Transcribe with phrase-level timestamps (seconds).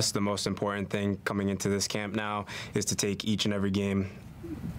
[0.00, 3.52] That's the most important thing coming into this camp now is to take each and
[3.52, 4.10] every game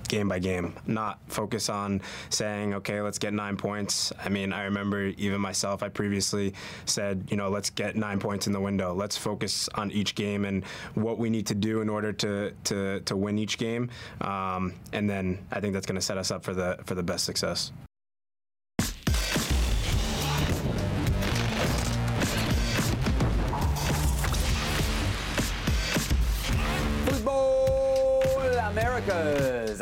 [0.08, 2.02] game by game, not focus on
[2.32, 4.12] saying, okay, let's get nine points.
[4.26, 6.56] I mean, I remember even myself, I previously
[6.88, 8.96] said, you know, let's get nine points in the window.
[8.96, 10.66] Let's focus on each game and
[10.96, 13.92] what we need to do in order to to, to win each game.
[14.22, 17.04] Um, and then I think that's going to set us up for the for the
[17.04, 17.72] best success.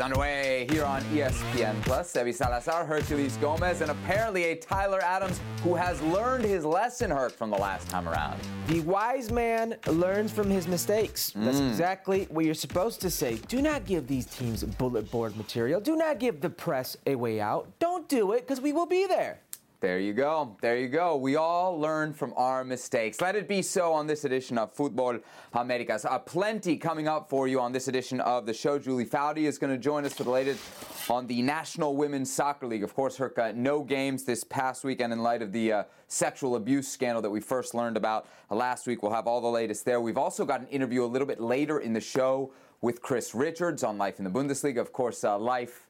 [0.00, 2.12] Underway here on ESPN Plus.
[2.12, 7.32] Sebi Salazar, Herculez Gomez, and apparently a Tyler Adams who has learned his lesson, Herc,
[7.32, 8.40] from the last time around.
[8.66, 11.32] The wise man learns from his mistakes.
[11.36, 11.68] That's Mm.
[11.68, 13.36] exactly what you're supposed to say.
[13.48, 15.80] Do not give these teams bullet board material.
[15.80, 17.68] Do not give the press a way out.
[17.78, 19.40] Don't do it because we will be there.
[19.80, 20.58] There you go.
[20.60, 21.16] There you go.
[21.16, 23.18] We all learn from our mistakes.
[23.18, 25.22] Let it be so on this edition of Futbol
[25.54, 26.04] Americas.
[26.04, 28.78] Uh, plenty coming up for you on this edition of the show.
[28.78, 30.62] Julie Foudy is going to join us for the latest
[31.08, 32.84] on the National Women's Soccer League.
[32.84, 36.86] Of course, her no games this past weekend in light of the uh, sexual abuse
[36.86, 39.02] scandal that we first learned about last week.
[39.02, 40.02] We'll have all the latest there.
[40.02, 42.52] We've also got an interview a little bit later in the show
[42.82, 44.78] with Chris Richards on Life in the Bundesliga.
[44.78, 45.86] Of course, uh, Life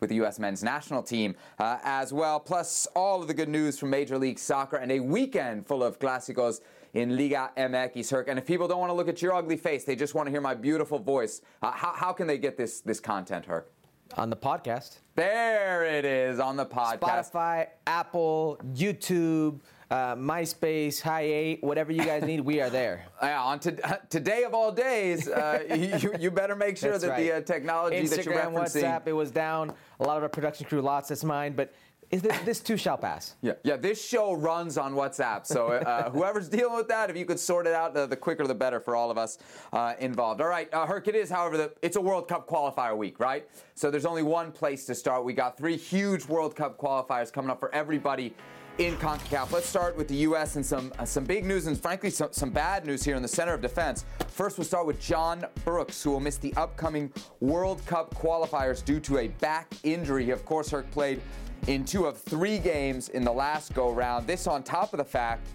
[0.00, 0.38] with the U.S.
[0.38, 4.38] men's national team uh, as well, plus all of the good news from Major League
[4.38, 6.60] Soccer and a weekend full of clásicos
[6.94, 8.28] in Liga MX, Herc.
[8.28, 10.30] And if people don't want to look at your ugly face, they just want to
[10.30, 13.70] hear my beautiful voice, uh, how, how can they get this, this content, Herc?
[14.16, 15.00] On the podcast.
[15.16, 17.32] There it is on the podcast.
[17.32, 19.60] Spotify, Apple, YouTube,
[19.90, 23.06] uh, MySpace, Hi Eight, whatever you guys need, we are there.
[23.22, 25.64] Yeah, on to, today of all days, uh,
[26.02, 28.82] you, you better make sure that the uh, technology Instagram, that you're referencing.
[28.82, 29.72] WhatsApp, it was down.
[30.00, 31.72] A lot of our production crew lost its mind, but
[32.10, 33.34] is this, this too shall pass.
[33.42, 33.76] Yeah, yeah.
[33.76, 37.66] This show runs on WhatsApp, so uh, whoever's dealing with that, if you could sort
[37.66, 39.38] it out, the, the quicker the better for all of us
[39.72, 40.40] uh, involved.
[40.40, 43.48] All right, uh, Herc, it is, however, the, it's a World Cup qualifier week, right?
[43.74, 45.24] So there's only one place to start.
[45.24, 48.34] We got three huge World Cup qualifiers coming up for everybody
[48.78, 49.52] in CONCACAF.
[49.52, 50.56] Let's start with the U.S.
[50.56, 53.28] and some uh, some big news and frankly some, some bad news here in the
[53.28, 54.04] center of defense.
[54.28, 59.00] First, we'll start with John Brooks, who will miss the upcoming World Cup qualifiers due
[59.00, 60.26] to a back injury.
[60.26, 61.20] He, of course, Herc played
[61.68, 64.26] in two of three games in the last go round.
[64.26, 65.48] This on top of the fact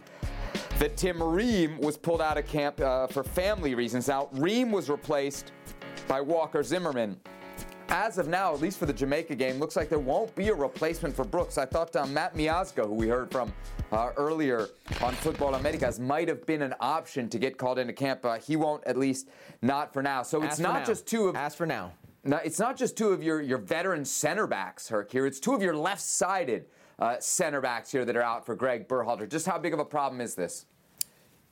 [0.79, 4.07] that Tim Ream was pulled out of camp uh, for family reasons.
[4.07, 5.51] Now, Ream was replaced
[6.07, 7.19] by Walker Zimmerman.
[7.91, 10.53] As of now, at least for the Jamaica game, looks like there won't be a
[10.53, 11.57] replacement for Brooks.
[11.57, 13.51] I thought uh, Matt Miazga, who we heard from
[13.91, 14.69] uh, earlier
[15.01, 18.25] on Futbol Americas, might have been an option to get called into camp.
[18.25, 19.27] Uh, he won't, at least
[19.61, 20.23] not for now.
[20.23, 20.85] So it's not now.
[20.85, 21.91] just two of As for now.
[22.23, 25.25] no, it's not just two of your, your veteran center backs, Herc, here.
[25.25, 28.87] It's two of your left sided uh, center backs here that are out for Greg
[28.87, 29.27] Berhalter.
[29.27, 30.65] Just how big of a problem is this?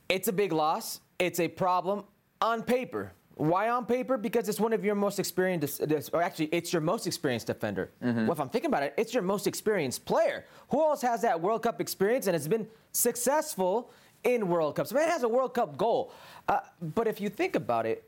[0.07, 1.01] It's a big loss.
[1.19, 2.05] It's a problem
[2.39, 3.11] on paper.
[3.39, 4.17] Why on paper?
[4.17, 7.89] Because it's one of your most experienced, or actually, it's your most experienced defender.
[8.01, 10.45] Well, if I'm thinking about it, it's your most experienced player.
[10.71, 13.91] Who else has that World Cup experience and has been successful
[14.25, 14.91] in World Cups?
[14.91, 16.11] Man has a World Cup goal.
[16.49, 18.03] Uh, but if you think about it,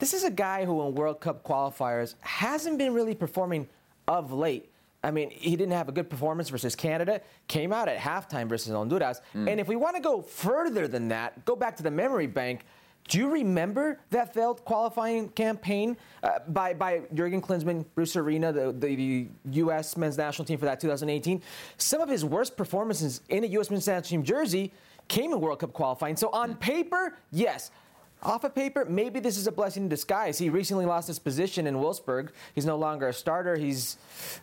[0.00, 3.66] this is a guy who in World Cup qualifiers hasn't been really performing
[4.06, 4.70] of late.
[5.02, 8.70] I mean, he didn't have a good performance versus Canada, came out at halftime versus
[8.74, 9.22] Honduras.
[9.32, 12.66] And if we want to go further than that, go back to the memory bank.
[13.08, 18.72] Do you remember that failed qualifying campaign uh, by, by Jurgen Klinsmann, Bruce Arena, the,
[18.72, 19.96] the, U.S.
[19.96, 21.42] men's national team for that 2018?
[21.76, 23.70] Some of his worst performances in a U.S.
[23.70, 24.72] men's national team jersey
[25.08, 26.16] came in World Cup qualifying.
[26.16, 27.70] So on paper, yes.
[28.22, 30.38] Off of paper, maybe this is a blessing in disguise.
[30.38, 32.30] He recently lost his position in Wolfsburg.
[32.54, 33.54] He's no longer a starter.
[33.54, 33.98] He's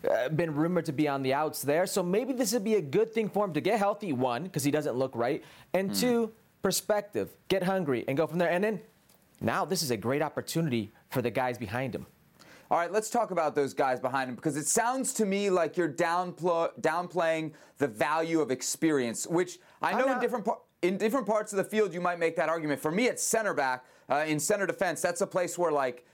[0.08, 1.88] uh, been rumored to be on the outs there.
[1.88, 4.64] So maybe this would be a good thing for him to get healthy, one, because
[4.64, 5.44] he doesn't look right,
[5.74, 7.30] and two, perspective.
[7.48, 8.50] Get hungry and go from there.
[8.50, 8.82] And then
[9.40, 12.06] now this is a great opportunity for the guys behind him.
[12.70, 15.76] All right, let's talk about those guys behind him because it sounds to me like
[15.76, 21.28] you're downpl- downplaying the value of experience, which I know in different par- in different
[21.28, 22.82] parts of the field you might make that argument.
[22.82, 26.06] For me, at center back uh, in center defense, that's a place where like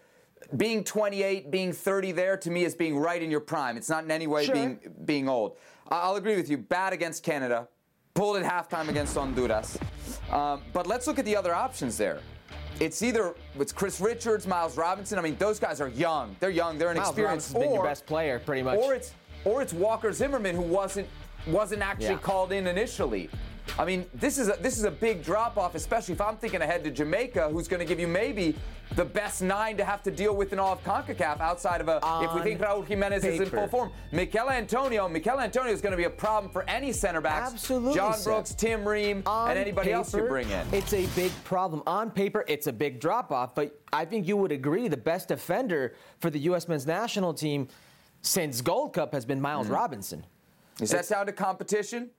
[0.55, 3.77] being 28, being 30 there to me is being right in your prime.
[3.77, 4.55] It's not in any way Sure.
[4.55, 5.57] being being old.
[5.89, 6.57] I'll agree with you.
[6.57, 7.67] Bad against Canada,
[8.17, 9.77] pulled at halftime against Honduras.
[10.31, 12.19] Um, but let's look at the other options there.
[12.79, 15.19] It's either it's Chris Richards, Miles Robinson.
[15.19, 16.35] I mean, those guys are young.
[16.39, 16.77] They're young.
[16.77, 17.53] They're Miles inexperienced.
[17.53, 18.77] Robinson's been your best player, pretty much.
[18.79, 19.13] Or it's
[19.45, 21.07] or it's Walker Zimmerman who wasn't
[21.45, 22.17] wasn't actually Yeah.
[22.17, 23.29] called in initially.
[23.77, 26.61] I mean, this is a, this is a big drop off, especially if I'm thinking
[26.61, 28.55] ahead to Jamaica, who's going to give you maybe
[28.95, 32.03] the best nine to have to deal with in all of CONCACAF outside of a.
[32.03, 35.81] On if we think Raul Jimenez is in full form, Michail Antonio, Michail Antonio is
[35.81, 37.53] going to be a problem for any center backs.
[37.53, 38.15] Absolutely, John.
[38.23, 40.65] Brooks, Tim Ream, On and anybody else you bring in.
[40.71, 41.83] It's a big problem.
[41.85, 45.27] On paper, it's a big drop off, but I think you would agree the best
[45.27, 46.67] defender for the U.S.
[46.67, 47.67] men's national team
[48.21, 49.41] since Gold Cup has been.
[49.41, 49.73] Miles hmm.
[49.73, 50.25] Robinson.
[50.81, 52.09] Is that sound a competition?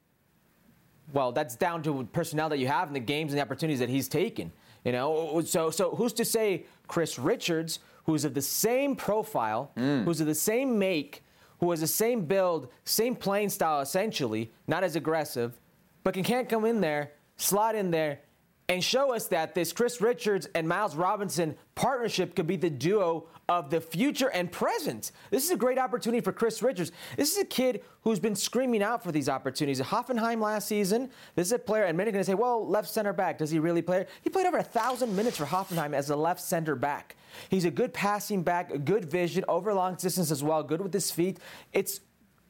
[1.13, 3.89] Well, that's down to personnel that you have and the games and the opportunities that
[3.89, 4.53] he's taken.
[4.85, 10.05] You know, so so who's to say Chris Richards, who's of the same profile, mm.
[10.05, 11.25] who's of the same make,
[11.61, 15.59] who has the same build, same playing style essentially, not as aggressive,
[16.05, 18.21] but can can't come in there, slot in there,
[18.69, 23.27] and show us that this Chris Richards and Miles Robinson partnership could be the duo
[23.49, 25.13] of the future and present.
[25.31, 26.93] This is a great opportunity for Chris Richards.
[27.17, 29.81] This is a kid who's been screaming out for these opportunities.
[29.81, 32.69] At Hoffenheim last season, this is a player, and many are going to say, well,
[32.69, 34.05] left center back, does he really play?
[34.21, 37.17] He played over a thousand minutes for Hoffenheim as a left center back.
[37.49, 41.11] He's a good passing back, good vision, over long distance as well, good with his
[41.11, 41.39] feet.
[41.73, 42.01] It's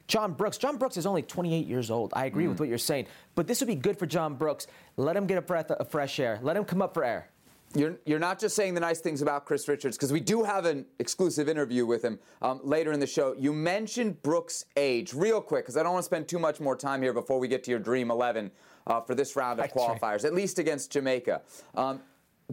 [0.09, 0.57] John Brooks.
[0.57, 2.11] John Brooks is only 28 years old.
[2.15, 4.65] I agree with what you're saying, but this would be good for John Brooks.
[4.97, 6.39] Let him get a breath of fresh air.
[6.41, 7.29] Let him come up for air.
[7.75, 10.65] You're, you're not just saying the nice things about Chris Richards, because we do have
[10.65, 13.35] an exclusive interview with him um, later in the show.
[13.37, 16.75] You mentioned Brooks' age, real quick, because I don't want to spend too much more
[16.75, 18.49] time here before we get to your Dream 11
[18.87, 20.01] uh, for this round of That's right.
[20.01, 21.43] qualifiers, at least against Jamaica.
[21.75, 22.01] Um,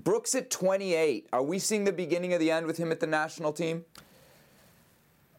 [0.05, 3.06] Brooks at 28, are we seeing the beginning of the end with him at the
[3.06, 3.87] national team?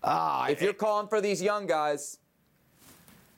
[0.03, 2.19] Ah, If you're calling for these young guys,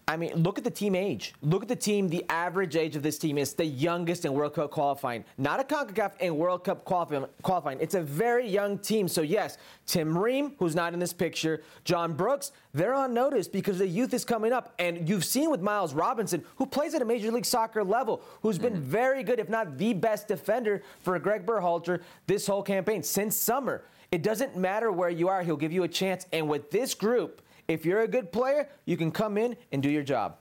[0.08, 1.36] I mean, look at the team age.
[1.44, 2.10] Look at the team.
[2.10, 5.24] The average age of this team is the youngest in World Cup qualifying.
[5.38, 7.28] Not a CONCACAF in World Cup qualifying.
[7.44, 7.78] qualifying.
[7.80, 9.08] It's a very young team.
[9.08, 13.78] So, yes, Tim Ream, who's not in this picture, John Brooks, they're on notice because
[13.78, 14.74] the youth is coming up.
[14.80, 18.58] And you've seen with Miles Robinson, who plays at a Major League Soccer level, who's
[18.58, 23.36] been very good, if not the best defender for Greg Berhalter this whole campaign since
[23.36, 23.84] summer.
[24.12, 26.26] It doesn't matter where you are, he'll give you a chance.
[26.34, 29.90] And with this group, if you're a good player, you can come in and do
[29.90, 30.38] your job.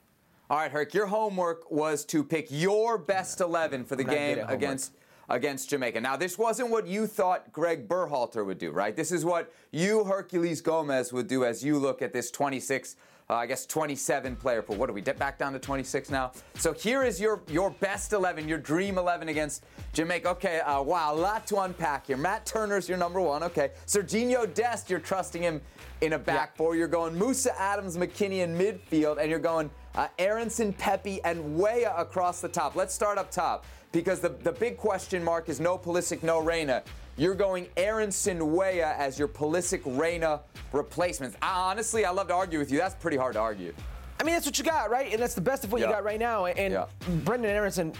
[0.48, 4.12] All right, Herc, your homework was to pick your best 11 for the I'm not
[4.14, 4.92] good game against
[5.28, 6.00] against Jamaica.
[6.00, 8.96] Now, this wasn't what you thought Greg Berhalter would do, right?
[8.96, 12.96] This is what you, Herculez Gomez, would do as you look at this 26,
[13.30, 14.76] uh, I guess 27 player pool.
[14.76, 16.32] What do we get back down to 26 now?
[16.54, 20.30] So here is your your best 11, your dream 11 against Jamaica.
[20.30, 22.16] Okay, uh, wow, a lot to unpack here.
[22.16, 23.42] Matt Turner's your number one.
[23.42, 25.60] Okay, Serginho Dest, you're trusting him
[26.00, 26.56] in a back Yeah.
[26.56, 26.74] four.
[26.74, 31.92] You're going Musah Adams, McKennie in midfield, and you're going uh, Aaronson, Pepi, and Weah
[31.98, 32.76] across the top.
[32.76, 36.82] Let's start up top because the, the big question mark is no Pulisic, no Reyna.
[37.18, 40.40] You're going Aaronson Weah as your Pulisic Reyna
[40.72, 41.36] replacements.
[41.42, 42.78] I, honestly, I love to argue with you.
[42.78, 43.74] That's pretty hard to argue.
[44.20, 45.12] I mean, that's what you got, right?
[45.12, 45.88] And that's the best of what Yeah.
[45.88, 46.46] you got right now.
[46.46, 46.86] And Yeah.
[47.24, 47.92] Brenden Aaronson,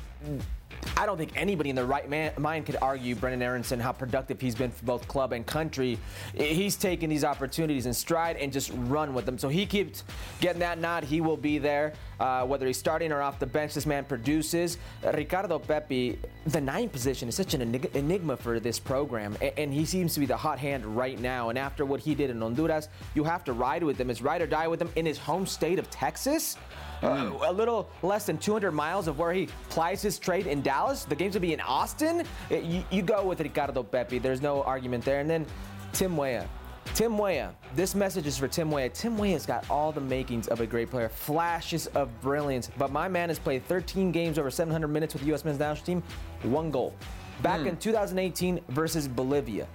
[0.96, 4.40] I don't think anybody in the right man, mind could argue Brenden Aaronson how productive
[4.40, 5.98] he's been for both club and country.
[6.34, 9.38] He's taken these opportunities in stride and just run with them.
[9.38, 10.04] So he keeps
[10.40, 11.04] getting that nod.
[11.04, 13.74] He will be there, uh, whether he's starting or off the bench.
[13.74, 14.78] This man produces.
[15.14, 17.62] Ricardo Pepi, the nine position is such an
[17.94, 21.48] enigma for this program, and he seems to be the hot hand right now.
[21.48, 24.10] And after what he did in Honduras, you have to ride with him.
[24.10, 26.56] It's ride or die with him in his home state of Texas.
[27.02, 31.04] Uh, a little less than 200 miles of where he plies his trade in Dallas.
[31.04, 32.24] The games will be in Austin.
[32.50, 34.18] It- you, you go with Ricardo Pepi.
[34.18, 35.20] There's no argument there.
[35.20, 35.46] And then
[35.92, 36.46] Tim Weah.
[36.94, 37.54] Tim Weah.
[37.76, 38.88] This message is for Tim Weah.
[38.88, 42.70] Tim Weah's got all the makings of a great player, flashes of brilliance.
[42.78, 45.44] But my man has played 13 games over 700 minutes with the U.S.
[45.44, 46.02] men's national team,
[46.42, 46.94] one goal.
[47.42, 49.68] Back in 2018 versus Bolivia.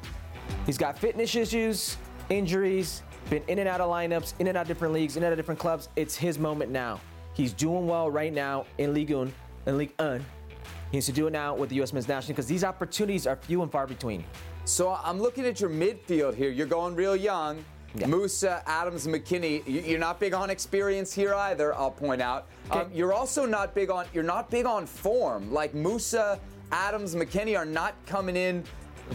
[0.66, 1.98] He's got fitness issues,
[2.30, 5.28] injuries, been in and out of lineups, in and out of different leagues, in and
[5.28, 5.88] out of different clubs.
[5.96, 7.00] It's his moment now.
[7.34, 9.34] He's doing well right now in Ligue 1,
[9.68, 10.20] in Ligue 1.
[10.92, 11.92] He needs to do it now with the U.S.
[11.94, 14.24] men's national because these opportunities are few and far between.
[14.66, 16.50] So I'm looking at your midfield here.
[16.52, 17.66] You're going real young.
[17.96, 18.08] Yeah.
[18.08, 19.66] Musah, Adams, McKennie.
[19.68, 21.74] You- You're not big on experience here either.
[21.76, 22.48] I'll point out.
[22.72, 24.06] Um, you're also not big on.
[24.14, 25.52] You're not big on form.
[25.52, 26.40] Like Musah,
[26.72, 28.64] Adams, McKennie are not coming in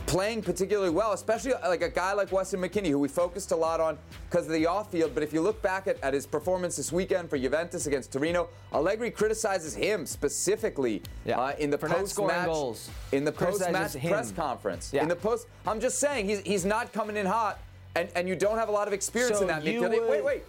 [0.07, 3.81] playing particularly well, especially like a guy like Weston McKennie, who we focused a lot
[3.81, 3.99] on
[4.31, 5.13] because of the off field.
[5.15, 8.49] But if you look back at, at his performance this weekend for Juventus against Torino,
[8.73, 11.39] Allegri criticizes him specifically Yeah.
[11.41, 14.91] uh, in the scoring post-match in the post-match press conference.
[14.93, 15.03] Yeah.
[15.03, 17.59] In the post, I'm just saying he's he's not coming in hot,
[17.97, 19.91] and and you don't have a lot of experience So in that midfield.
[20.01, 20.43] would- Wait, wait.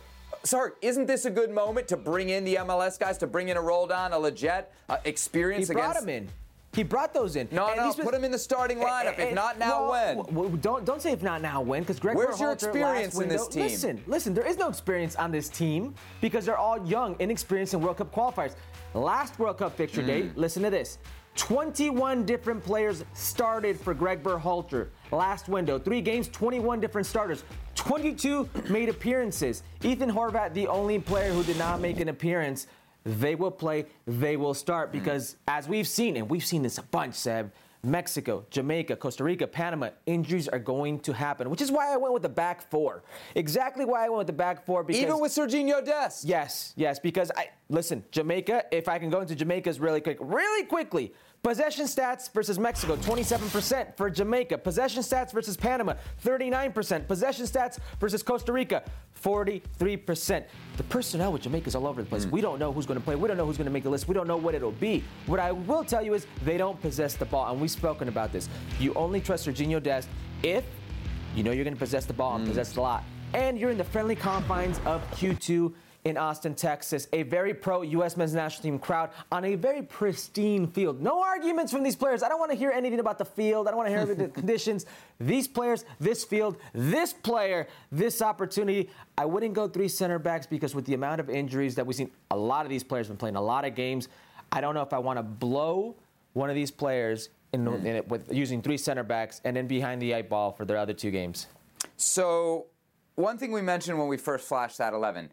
[0.44, 3.58] Sorry, isn't this a good moment to bring in the MLS guys, to bring in
[3.58, 6.04] a Roldan, a Lletget, uh, experience He brought against?
[6.08, 6.30] him in.
[6.74, 7.48] He brought those in.
[7.52, 9.14] No, And no, put him in the starting lineup.
[9.14, 10.18] If and- not now, well, when?
[10.18, 13.28] w- w- don't don't say if not now when because Greg Where's your experience in
[13.28, 13.64] this team?
[13.64, 14.34] Listen, listen.
[14.36, 18.14] There is no experience on this team because they're all young, inexperienced in World Cup
[18.14, 18.54] qualifiers.
[18.94, 20.08] Last World Cup fixture Mm.
[20.08, 20.38] date.
[20.38, 21.00] Listen to this.
[21.36, 25.80] 21 different players started for Greg Berhalter last window.
[25.80, 27.44] Three games, 21 different starters.
[27.76, 29.64] 22 made appearances.
[29.84, 32.68] Ethan Horvath, the only player who did not make an appearance.
[33.06, 35.00] They will play, they will start hmm.
[35.00, 37.52] because, as we've seen, and we've seen this a bunch, Seb,
[37.84, 42.14] Mexico, Jamaica, Costa Rica, Panama, injuries are going to happen, which is why I went
[42.14, 43.04] with the back four.
[43.36, 45.02] Exactly why I went with the back four because.
[45.02, 46.26] Even with Serginho Dest.
[46.26, 50.66] Yes, yes, because I listen, Jamaica, if I can go into Jamaica's really quick, really
[50.66, 51.14] quickly.
[51.42, 54.58] Possession stats versus Mexico, 27% for Jamaica.
[54.58, 55.94] Possession stats versus Panama,
[56.24, 57.08] 39%.
[57.08, 58.84] Possession stats versus Costa Rica,
[59.24, 60.44] 43%.
[60.76, 62.26] The personnel with Jamaica is all over the place.
[62.26, 62.32] Hmm.
[62.32, 63.16] We don't know who's going to play.
[63.16, 64.10] We don't know who's going to make the list.
[64.10, 65.02] We don't know what it'll be.
[65.28, 68.34] What I will tell you is they don't possess the ball, and we've spoken about
[68.34, 68.50] this.
[68.78, 70.10] You only trust Serginho Dest
[70.44, 70.66] if
[71.36, 72.50] you know you're going to possess the ball and hmm.
[72.50, 73.04] possess a lot.
[73.34, 75.74] And you're in the friendly confines of Q2
[76.10, 77.08] in Austin, Texas.
[77.14, 78.18] A very pro U.S.
[78.18, 81.02] men's national team crowd on a very pristine field.
[81.02, 82.24] No arguments from these players.
[82.24, 83.68] I don't want to hear anything about the field.
[83.68, 84.86] I don't want to hear about the conditions.
[85.20, 88.90] These players, this field, this player, this opportunity.
[89.18, 92.12] I wouldn't go three center backs because with the amount of injuries that we've seen,
[92.32, 94.10] a lot of these players have been playing a lot of games.
[94.52, 95.96] I don't know if I want to blow
[96.34, 100.02] one of these players in, in it with using three center backs and then behind
[100.02, 101.48] the eight ball for their other two games.
[101.98, 102.66] So,
[103.16, 105.30] one thing we mentioned when we first flashed that 11,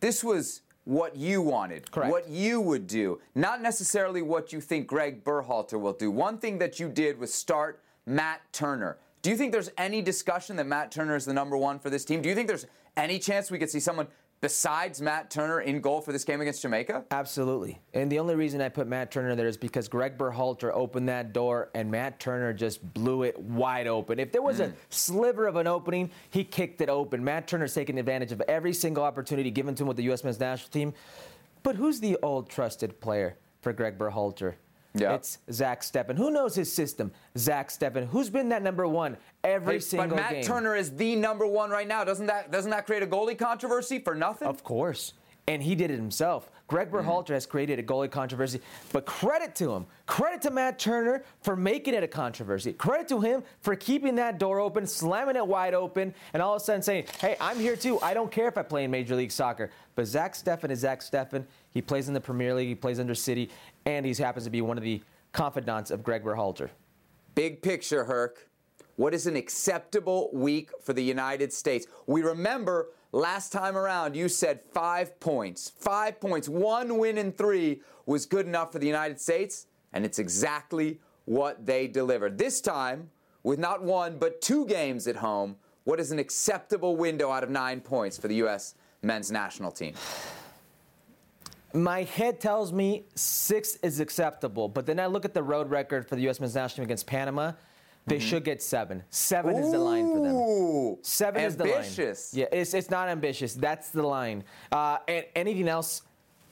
[0.00, 2.10] this was what you wanted, Correct.
[2.10, 6.10] what you would do, not necessarily what you think Greg Berhalter will do.
[6.10, 8.98] One thing that you did was start Matt Turner.
[9.22, 12.04] Do you think there's any discussion that Matt Turner is the number one for this
[12.04, 12.22] team?
[12.22, 12.66] Do you think there's
[12.96, 14.08] any chance we could see someone
[14.40, 17.04] besides Matt Turner in goal for this game against Jamaica?
[17.10, 17.80] Absolutely.
[17.94, 21.32] And the only reason I put Matt Turner there is because Greg Berhalter opened that
[21.32, 24.18] door and Matt Turner just blew it wide open.
[24.18, 24.74] If there was a hmm.
[24.88, 27.22] sliver of an opening, he kicked it open.
[27.22, 30.24] Matt Turner's taking advantage of every single opportunity given to him with the U.S.
[30.24, 30.94] men's national team.
[31.62, 34.54] But who's the old trusted player for Greg Berhalter?
[34.94, 35.14] Yeah.
[35.14, 36.16] It's Zach Steffen.
[36.16, 37.12] Who knows his system?
[37.38, 38.08] Zach Steffen.
[38.08, 40.16] Who's been that number one every single game?
[40.16, 40.42] but Matt game?
[40.42, 42.02] Turner is the number one right now.
[42.02, 44.48] Doesn't that doesn't that create a goalie controversy for nothing?
[44.48, 45.14] Of course.
[45.48, 46.50] And he did it himself.
[46.68, 47.02] Greg mm.
[47.02, 48.60] Berhalter has created a goalie controversy,
[48.92, 49.86] but credit to him.
[50.06, 52.72] Credit to Matt Turner for making it a controversy.
[52.72, 56.62] Credit to him for keeping that door open, slamming it wide open, and all of
[56.62, 58.00] a sudden saying, hey, I'm here too.
[58.00, 59.70] I don't care if I play in Major League Soccer.
[59.96, 61.44] But Zach Steffen is Zach Steffen.
[61.72, 63.50] He plays in the Premier League, he plays under City,
[63.96, 66.70] and he happens to be one of the confidants of Greg Berhalter.
[67.34, 68.48] Big picture, Herc.
[68.96, 71.86] What is an acceptable week for the United States?
[72.06, 75.70] We remember last time around you said five points.
[75.70, 76.48] Five points.
[76.48, 81.64] One win in three was good enough for the United States, and it's exactly what
[81.64, 82.36] they delivered.
[82.36, 83.10] This time,
[83.42, 87.50] with not one but two games at home, what is an acceptable window out of
[87.50, 88.74] nine points for the U.S.
[89.02, 89.94] men's national team?
[91.72, 96.08] My head tells me six is acceptable, but then I look at the road record
[96.08, 96.40] for the U.S.
[96.40, 97.52] men's national team against Panama.
[98.06, 99.04] They should get seven.
[99.10, 100.34] Seven is the line for them.
[100.34, 101.74] Ooh, Seven is the line.
[101.74, 102.34] ambitious.
[102.34, 103.54] Yeah, it's, it's not ambitious.
[103.54, 104.42] That's the line.
[104.72, 106.02] Uh, and anything else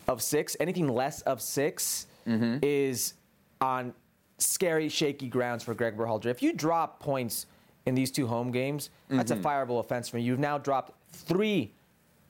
[0.06, 2.58] of six, anything less of 6 Mm-hmm.
[2.62, 3.14] is
[3.62, 3.94] on
[4.36, 6.26] scary, shaky grounds for Greg Berhalter.
[6.26, 7.46] If you drop points
[7.86, 9.46] in these two home games, that's a Mm-hmm.
[9.46, 10.26] fireable offense for you.
[10.32, 11.72] You've now dropped three,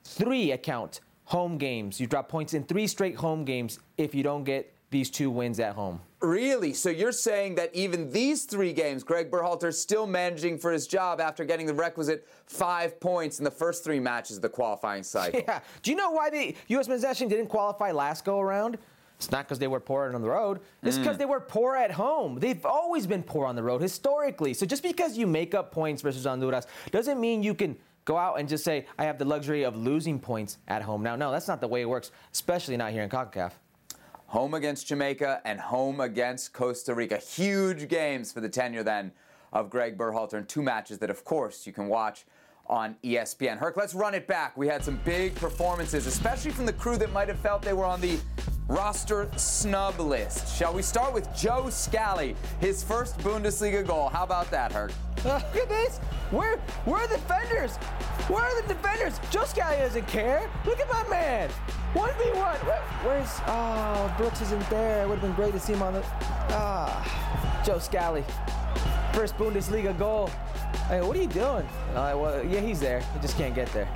[0.05, 1.99] three account home games.
[1.99, 5.59] You drop points in three straight home games if you don't get these two wins
[5.59, 6.01] at home.
[6.21, 6.73] Really?
[6.73, 10.87] So you're saying that even these three games, Greg Berhalter is still managing for his
[10.87, 15.03] job after getting the requisite five points in the first three matches of the qualifying
[15.03, 15.39] cycle?
[15.47, 15.59] Yeah.
[15.83, 16.87] Do you know why the U.S.
[16.87, 18.79] men's national didn't qualify last go around?
[19.17, 20.61] It's not because they were poor on the road.
[20.81, 21.01] It's mm.
[21.01, 22.39] because they were poor at home.
[22.39, 24.53] They've always been poor on the road historically.
[24.55, 27.77] So just because you make up points versus Honduras doesn't mean you can
[28.09, 31.03] go out and just say, I have the luxury of losing points at home.
[31.03, 33.51] Now, no, that's not the way it works, especially not here in CONCACAF.
[34.25, 37.17] Home against Jamaica and home against Costa Rica.
[37.17, 39.11] Huge games for the tenure then
[39.53, 42.25] of Greg Berhalter and two matches that, of course, you can watch
[42.65, 43.59] on ESPN.
[43.59, 44.57] Herc, let's run it back.
[44.57, 47.85] We had some big performances, especially from the crew that might have felt they were
[47.85, 48.17] on the
[48.69, 50.55] roster snub list.
[50.55, 54.09] Shall we start with Joe Scally, his first Bundesliga goal?
[54.09, 54.91] How about that, Herc?
[55.25, 55.97] Look at this.
[56.29, 57.75] Where, where are the defenders?
[58.27, 59.19] Where are the defenders?
[59.31, 60.49] Joe Scally doesn't care.
[60.65, 61.49] Look at my man.
[61.95, 62.57] 1v1.
[63.03, 63.41] Where's.
[63.47, 65.03] Oh, Brooks isn't there.
[65.03, 66.03] It would have been great to see him on the.
[66.51, 67.63] Ah.
[67.65, 68.23] Joe Scally.
[69.13, 70.27] First Bundesliga goal.
[70.87, 71.67] Hey, what are you doing?
[71.95, 72.99] Uh, well, yeah, he's there.
[72.99, 73.87] He just can't get there.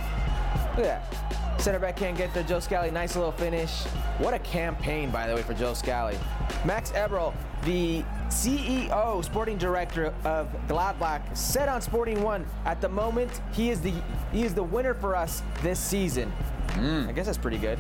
[0.76, 1.33] Look at that.
[1.64, 2.44] Center back can't get there.
[2.44, 3.84] Joe Scally, nice little finish.
[4.18, 6.18] What a campaign, by the way, for Joe Scally.
[6.66, 13.40] Max Eberl, the CEO, sporting director of Gladbach, said on Sporting One, at the moment
[13.54, 13.94] he is the
[14.34, 16.30] he is the winner for us this season.
[16.72, 17.06] Hmm.
[17.08, 17.80] I guess that's pretty good.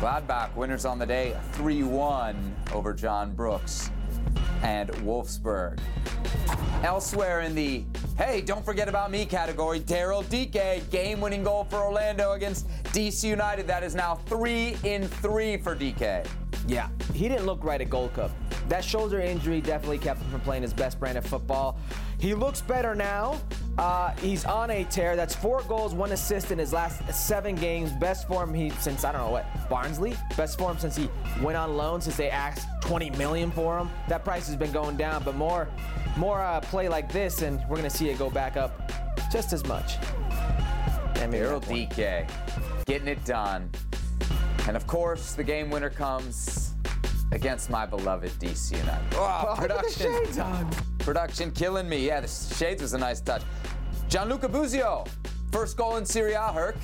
[0.00, 3.90] Gladbach winners on the day 3 1 over John Brooks
[4.62, 5.78] and Wolfsburg.
[6.82, 7.84] Elsewhere in the
[8.16, 13.24] hey, don't forget about me category, Daryl Dike, game winning goal for Orlando against DC
[13.24, 13.66] United.
[13.66, 16.26] That is now 3 in 3 for Dike.
[16.66, 18.30] Yeah, he didn't look right at Gold Cup.
[18.68, 21.78] That shoulder injury definitely kept him from playing his best brand of football.
[22.18, 23.40] He looks better now.
[23.78, 25.14] Uh, he's on a tear.
[25.14, 27.92] That's four goals, one assist in his last seven games.
[27.92, 30.16] Best form he since I don't know what Barnsley.
[30.36, 31.08] Best form since he
[31.40, 33.88] went on loan since they asked 20 million for him.
[34.08, 35.68] That price has been going down, but more,
[36.16, 38.90] more uh, play like this, and we're gonna see it go back up
[39.30, 39.96] just as much.
[41.14, 42.26] Daryl that
[42.86, 43.70] getting it done.
[44.66, 46.74] And of course, the game winner comes
[47.32, 49.06] against my beloved DC United.
[49.14, 50.70] Oh, Oh, look at the shades on.
[50.98, 52.06] Production killing me.
[52.06, 53.42] Yeah, the shades was a nice touch.
[54.08, 55.04] Gianluca Busio,
[55.52, 56.76] first goal in Serie A, Herc.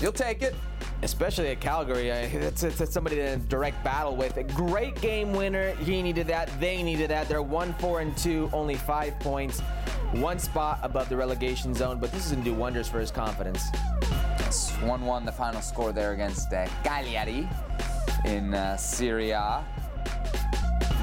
[0.00, 0.54] You'll take it.
[1.02, 2.10] especially at Cagliari.
[2.10, 2.14] uh,
[2.48, 4.36] It's, it's, it's somebody to direct battle with.
[4.36, 5.72] A great game winner.
[5.76, 6.48] He needed that.
[6.60, 7.28] They needed that.
[7.28, 9.60] They're one, four, and two, only five points,
[10.12, 11.98] one spot above the relegation zone.
[11.98, 13.62] But this is gonna do wonders for his confidence.
[14.40, 17.48] It's 1 1 the final score there against uh, Cagliari
[18.24, 19.64] in uh, Serie A.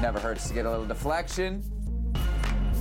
[0.00, 1.62] Never hurts to get a little deflection.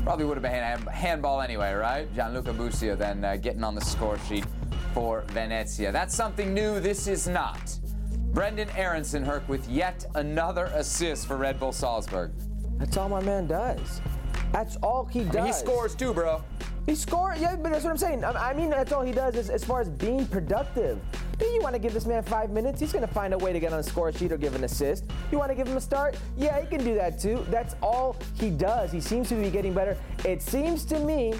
[0.03, 2.13] Probably would have been hand, handball anyway, right?
[2.15, 4.45] Gianluca Busio then uh, getting on the score sheet
[4.93, 5.91] for Venezia.
[5.91, 6.79] That's something new.
[6.79, 7.77] This is not.
[8.31, 12.31] Brenden Aaronson Herc with yet another assist for Red Bull Salzburg.
[12.77, 14.01] That's all my man does.
[14.51, 15.47] That's all he does.
[15.47, 16.43] He scores too, bro.
[16.89, 17.37] He scored.
[17.37, 18.23] Yeah, but that's what I'm saying.
[18.23, 20.99] I I mean, that's all he does is, as far as being productive.
[21.37, 22.79] Do you want to give this man five minutes?
[22.79, 24.63] He's going to find a way to get on the score sheet or give an
[24.63, 25.05] assist.
[25.31, 26.17] You want to give him a start?
[26.35, 27.45] Yeah, he can do that too.
[27.49, 28.91] That's all he does.
[28.91, 29.95] He seems to be getting better.
[30.25, 31.35] It seems to me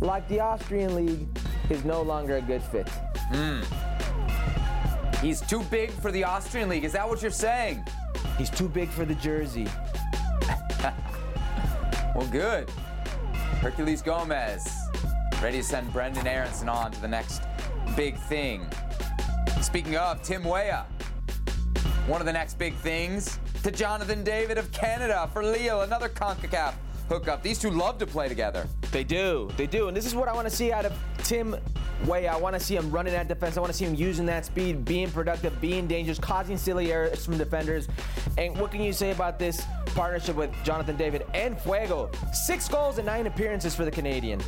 [0.00, 1.28] like the Austrian league
[1.68, 2.88] is no longer a good fit.
[2.88, 3.60] Hmm.
[5.22, 6.84] He's too big for the Austrian league.
[6.84, 7.84] Is that what you're saying?
[8.38, 9.66] He's too big for the jersey.
[12.14, 12.68] Well, good.
[13.60, 14.83] Herculez Gomez
[15.44, 17.42] ready to send Brenden Aaronson on to the next
[17.94, 18.66] big thing.
[19.60, 20.86] Speaking of, Tim Weah,
[22.06, 26.72] one of the next big things to Jonathan David of Canada for Lille, another CONCACAF
[27.08, 27.42] hookup.
[27.42, 28.66] These two love to play together.
[28.90, 29.50] They do.
[29.56, 29.88] They do.
[29.88, 31.56] And this is what I want to see out of Tim
[32.06, 32.32] Weah.
[32.32, 33.56] I want to see him running that defense.
[33.56, 37.24] I want to see him using that speed, being productive, being dangerous, causing silly errors
[37.24, 37.88] from defenders.
[38.38, 39.64] And what can you say about this
[39.94, 42.10] partnership with Jonathan David and Fuego?
[42.32, 44.40] Six goals and nine appearances for the Canadian.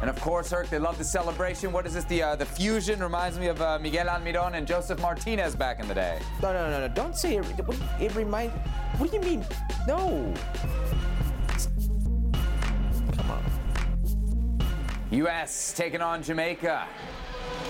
[0.00, 1.72] And of course, Herc, they love the celebration.
[1.72, 2.04] What is this?
[2.04, 5.88] The uh, the fusion reminds me of uh, Miguel Almiron and Josef Martinez back in
[5.88, 6.18] the day.
[6.40, 6.88] No, no, no, no.
[6.88, 7.44] Don't say it.
[8.00, 8.54] It reminds.
[8.96, 9.44] What do you mean?
[9.86, 10.32] No.
[13.20, 14.60] Come on.
[15.10, 15.74] U.S.
[15.76, 16.86] taking on Jamaica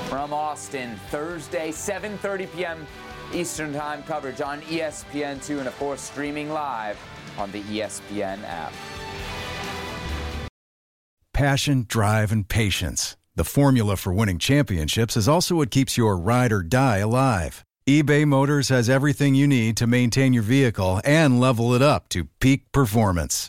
[0.09, 2.87] from Austin Thursday, 7:30 p.m.
[3.33, 6.99] Eastern Time coverage on E ESPN2 and of course streaming live
[7.39, 8.73] on the ESPN app.
[11.33, 13.17] Passion, drive, and patience.
[13.35, 17.65] The formula for winning championships is also what keeps your ride or die alive.
[17.89, 22.25] eBay Motors has everything you need to maintain your vehicle and level it up to
[22.41, 23.49] peak performance.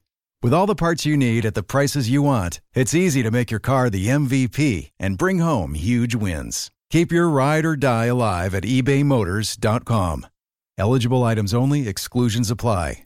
[0.43, 3.51] With all the parts you need at the prices you want, it's easy to make
[3.51, 6.71] your car the MVP and bring home huge wins.
[6.89, 10.25] Keep your ride or die alive at ebaymotors.com.
[10.79, 13.03] Eligible items only, exclusions apply.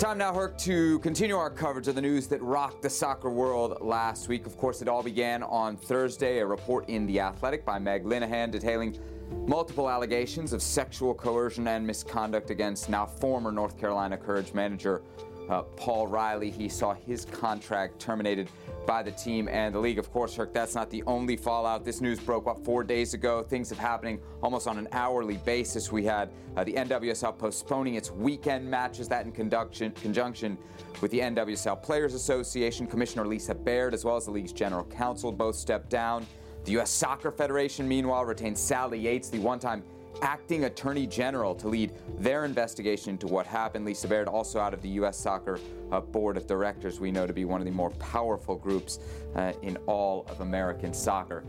[0.00, 3.78] Time now, Herc, to continue our coverage of the news that rocked the soccer world
[3.80, 4.46] last week.
[4.46, 6.38] Of course, it all began on Thursday.
[6.38, 8.98] A report in The Athletic by Meg Linehan detailing
[9.46, 15.02] multiple allegations of sexual coercion and misconduct against now former North Carolina Courage manager
[15.50, 16.50] uh, Paul Riley.
[16.50, 18.48] He saw his contract terminated
[18.86, 19.98] by the team and the league.
[19.98, 21.84] Of course, Herc, that's not the only fallout.
[21.84, 23.42] This news broke up four days ago.
[23.42, 25.92] Things have happening almost on an hourly basis.
[25.92, 30.56] We had uh, the NWSL postponing its weekend matches, that in conjunction
[31.00, 32.86] with the NWSL Players Association.
[32.86, 36.26] Commissioner Lisa Baird, as well as the league's general counsel, both stepped down.
[36.64, 36.90] The U.S.
[36.90, 39.82] Soccer Federation, meanwhile, retained Sally Yates, the one time
[40.22, 43.84] acting attorney general to lead their investigation into what happened.
[43.84, 45.18] Lisa Baird, also out of the U.S.
[45.18, 45.58] Soccer
[45.90, 48.98] uh, Board of Directors, we know to be one of the more powerful groups
[49.34, 51.44] uh, in all of American soccer.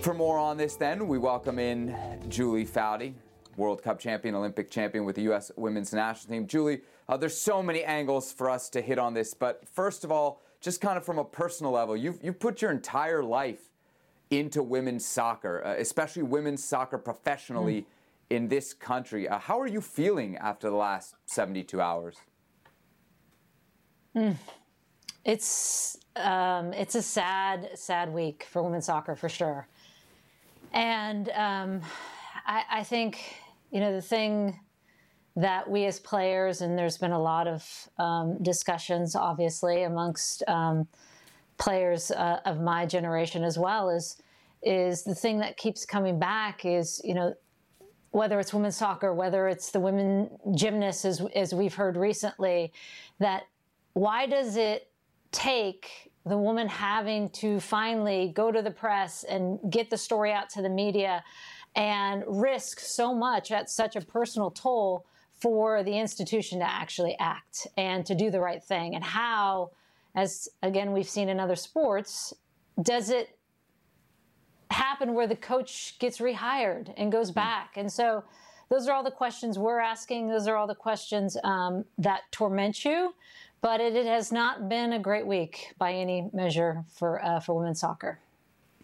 [0.00, 1.96] For more on this, then, we welcome in
[2.28, 3.14] Julie Foudy,
[3.56, 5.52] World Cup champion, Olympic champion with the U.S.
[5.56, 6.46] women's national team.
[6.46, 10.10] Julie, uh, there's so many angles for us to hit on this, but first of
[10.10, 13.70] all, just kind of from a personal level, you've, you've put your entire life
[14.30, 17.86] into women's soccer, uh, especially women's soccer professionally mm.
[18.30, 19.28] in this country.
[19.28, 22.16] Uh, how are you feeling after the last 72 hours?
[24.14, 24.36] Mm.
[25.24, 29.66] It's um, it's a sad, sad week for women's soccer for sure,
[30.72, 31.82] and um,
[32.46, 33.18] I, I think
[33.70, 34.58] you know the thing
[35.34, 40.88] that we as players, and there's been a lot of um, discussions, obviously, amongst um,
[41.58, 44.20] players uh, of my generation as well, is
[44.62, 47.34] is the thing that keeps coming back is you know
[48.10, 52.72] whether it's women's soccer, whether it's the women gymnasts, as as we've heard recently,
[53.18, 53.44] that
[53.92, 54.90] why does it
[55.32, 60.50] take the woman having to finally go to the press and get the story out
[60.50, 61.22] to the media
[61.76, 67.66] and risk so much at such a personal toll for the institution to actually act
[67.76, 68.94] and to do the right thing.
[68.94, 69.70] And how,
[70.16, 72.32] as again we've seen in other sports,
[72.82, 73.38] does it
[74.70, 77.34] happen where the coach gets rehired and goes hmm.
[77.34, 77.76] back?
[77.76, 78.24] And so
[78.68, 80.28] those are all the questions we're asking.
[80.28, 83.14] Those are all the questions um, that torment you.
[83.62, 87.54] But it, it, has not been a great week by any measure for uh, for
[87.54, 88.20] women's soccer.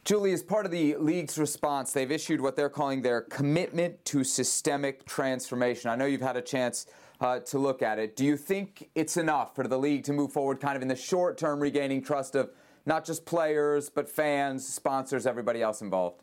[0.05, 4.25] Julie, as part of the league's response, they've issued what they're calling their commitment to
[4.25, 5.91] systemic transformation.
[5.91, 6.87] I know you've had a chance
[7.23, 8.17] uh, to look at it.
[8.17, 10.97] Do you think it's enough for the league to move forward kind of in the
[10.97, 12.51] short term, regaining trust of
[12.85, 16.23] not just players, but fans, sponsors, everybody else involved?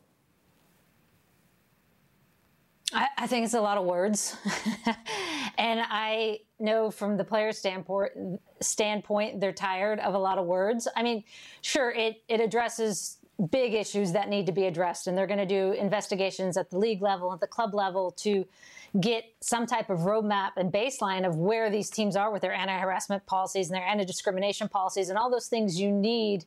[2.91, 4.35] I, I think it's a lot of words.
[5.57, 8.11] and I know from the player standpoint,
[8.59, 10.87] standpoint, they're tired of a lot of words.
[10.97, 11.23] I mean,
[11.61, 13.19] sure, it, it addresses
[13.51, 15.07] big issues that need to be addressed.
[15.07, 18.45] And they're going to do investigations at the league level, at the club level to
[18.99, 22.77] get some type of roadmap and baseline of where these teams are with their anti
[22.77, 26.45] harassment policies and their anti discrimination policies and all those things you need.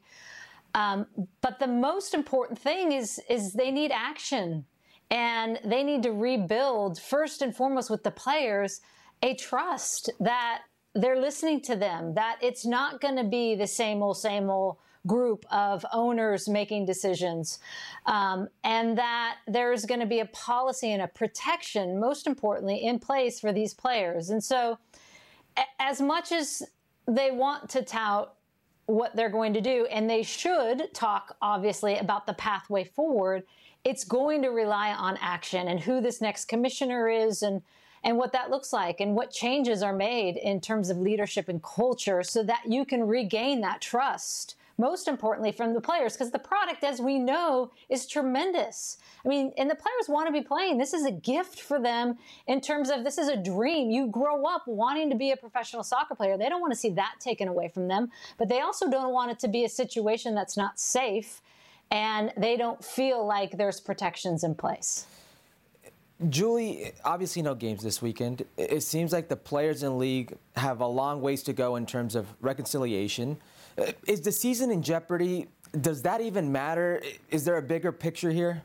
[0.75, 1.07] Um,
[1.41, 4.65] but the most important thing is, is they need action
[5.11, 8.81] and they need to rebuild, first and foremost, with the players,
[9.23, 10.63] a trust that
[10.95, 14.79] they're listening to them, that it's not going to be the same old, same old
[15.07, 17.59] group of owners making decisions,
[18.07, 22.99] um, and that there's going to be a policy and a protection, most importantly, in
[22.99, 24.31] place for these players.
[24.31, 24.79] And so,
[25.79, 26.63] as much as
[27.07, 28.35] they want to tout
[28.87, 33.43] what they're going to do, and they should talk, obviously, about the pathway forward,
[33.85, 37.63] it's going to rely on action and who this next commissioner is and
[38.05, 41.63] and what that looks like and what changes are made in terms of leadership and
[41.63, 46.39] culture so that you can regain that trust most importantly from the players because the
[46.39, 48.99] product as we know is tremendous.
[49.25, 50.79] I mean and the players want to be playing.
[50.79, 53.91] This is a gift for them in terms of this is a dream.
[53.91, 56.37] You grow up wanting to be a professional soccer player.
[56.37, 59.31] They don't want to see that taken away from them but they also don't want
[59.31, 61.41] it to be a situation that's not safe
[61.91, 65.07] and they don't feel like there's protections in place.
[66.29, 68.45] Julie, obviously no games this weekend.
[68.57, 71.85] It seems like the players in the league have a long ways to go in
[71.85, 73.39] terms of reconciliation.
[74.07, 75.49] Is the season in jeopardy?
[75.81, 77.03] Does that even matter?
[77.31, 78.63] Is there a bigger picture here?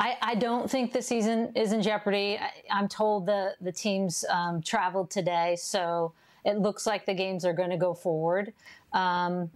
[0.00, 2.38] I, I don't think the season is in jeopardy.
[2.38, 6.12] I, am told the the teams um, traveled today, so
[6.44, 8.52] it looks like the games are going to go forward.
[8.92, 9.50] Um,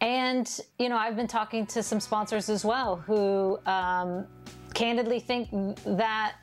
[0.00, 4.26] and you know, I've been talking to some sponsors as well who um,
[4.74, 5.48] candidly think
[5.84, 6.36] that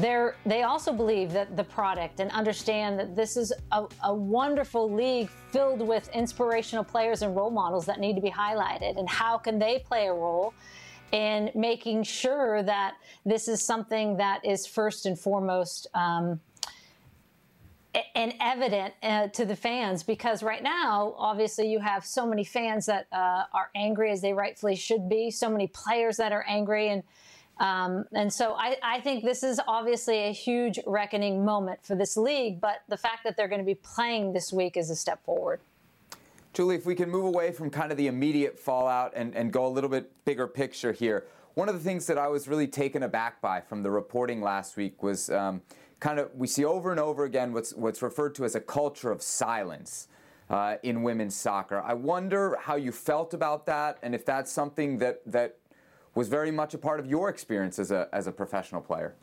[0.00, 4.90] they're, they also believe that the product and understand that this is a, a, wonderful
[4.90, 8.98] league filled with inspirational players and role models that need to be highlighted.
[8.98, 10.54] And how can they play a role
[11.12, 16.40] in making sure that this is something that is first and foremost um,
[18.14, 20.02] and evident uh, to the fans?
[20.02, 24.32] Because right now, obviously, you have so many fans that uh, are angry as they
[24.32, 27.02] rightfully should be, so many players that are angry and
[27.60, 32.16] um, and so I, I, think this is obviously a huge reckoning moment for this
[32.16, 35.22] league, but the fact that they're going to be playing this week is a step
[35.24, 35.60] forward.
[36.54, 39.66] Julie, if we can move away from kind of the immediate fallout and, and go
[39.66, 43.02] a little bit bigger picture here, one of the things that I was really taken
[43.02, 45.60] aback by from the reporting last week was um,
[46.00, 49.10] kind of we see over and over again what's what's referred to as a culture
[49.10, 50.08] of silence.
[50.48, 54.98] Uh, in women's soccer, I wonder how you felt about that, and if that's something
[54.98, 55.59] that that
[56.20, 59.14] was very much a part of your experience as a, as a professional player.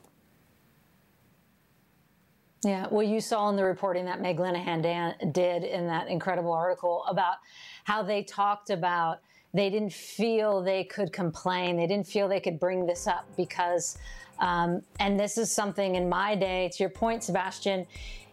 [2.64, 6.52] Yeah, well, you saw in the reporting that Meg Linehan Dan, did in that incredible
[6.52, 7.36] article about
[7.84, 9.20] how they talked about
[9.54, 11.78] they didn't feel they could complain.
[11.78, 14.00] They didn't feel they could bring this up because,
[14.40, 17.86] um, and this is something in my day, to your point, Sebastian,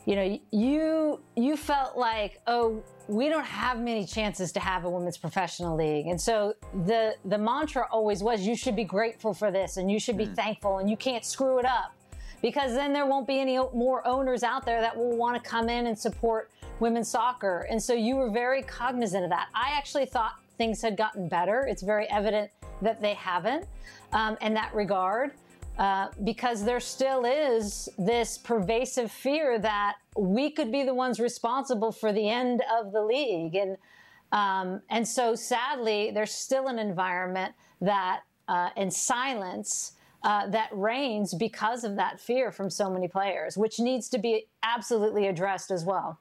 [0.06, 4.90] you know, you you felt like, oh, we don't have many chances to have a
[4.90, 6.06] women's professional league.
[6.06, 6.54] And so
[6.86, 10.26] the the mantra always was you should be grateful for this and you should be
[10.26, 10.34] mm.
[10.36, 11.94] thankful and you can't screw it up
[12.42, 15.70] because then there won't be any more owners out there that will want to come
[15.70, 17.66] in and support women's soccer.
[17.70, 19.48] And so you were very cognizant of that.
[19.54, 21.66] I actually thought things had gotten better.
[21.66, 22.50] It's very evident
[22.82, 23.66] that they haven't
[24.12, 25.32] um, in that regard.
[25.76, 31.90] Uh, because there still is this pervasive fear that we could be the ones responsible
[31.90, 33.76] for the end of the league, and
[34.30, 41.34] um, and so sadly, there's still an environment that uh, and silence uh, that reigns
[41.34, 45.84] because of that fear from so many players, which needs to be absolutely addressed as
[45.84, 46.20] well.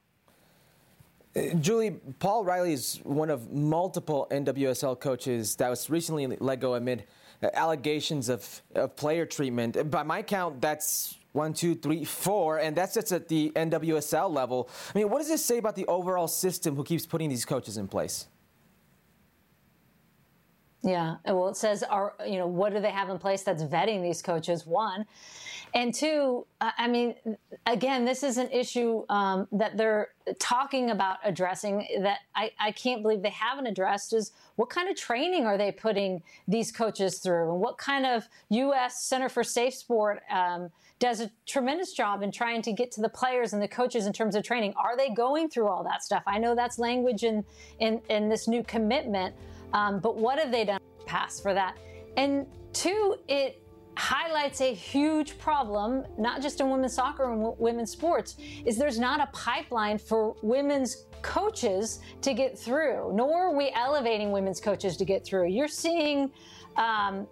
[1.59, 7.05] Julie, Paul Riley is one of multiple NWSL coaches that was recently let go amid
[7.43, 9.91] Uh, allegations of, of player treatment.
[9.91, 14.69] By my count, that's one, two, three, four, and that's just at the NWSL level.
[14.93, 17.75] I mean, what does this say about the overall system who keeps putting these coaches
[17.75, 18.27] in place?
[20.83, 24.01] Yeah, well, it says, are you know, what do they have in place that's vetting
[24.01, 24.65] these coaches?
[24.65, 25.05] One,
[25.75, 27.15] and two, I mean,
[27.65, 33.01] again, this is an issue um, that they're talking about addressing that I, I can't
[33.01, 37.51] believe they haven't addressed is what kind of training are they putting these coaches through?
[37.51, 39.03] And what kind of U.S.
[39.03, 43.09] Center for Safe Sport um, does a tremendous job in trying to get to the
[43.09, 44.75] players and the coaches in terms of training?
[44.77, 46.21] Are they going through all that stuff?
[46.27, 47.43] I know that's language in,
[47.79, 49.35] in, in this new commitment,
[49.73, 51.77] um, but what have they done past for that?
[52.15, 53.62] And two, it
[53.95, 59.19] highlights a huge problem, not just in women's soccer and women's sports, is there's not
[59.19, 65.05] a pipeline for women's coaches to get through, nor are we elevating women's coaches to
[65.05, 65.47] get through.
[65.47, 66.31] You're seeing,
[66.75, 67.27] um,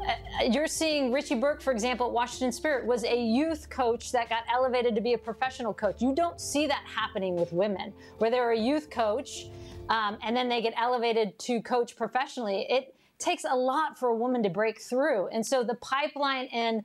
[0.00, 4.28] uh, you're seeing Richie Burke, for example, at Washington Spirit, was a youth coach that
[4.28, 6.02] got elevated to be a professional coach.
[6.02, 9.46] You don't see that happening with women, where they're a youth coach
[9.88, 12.66] um, and then they get elevated to coach professionally.
[12.68, 15.28] It takes a lot for a woman to break through.
[15.28, 16.84] And so the pipeline and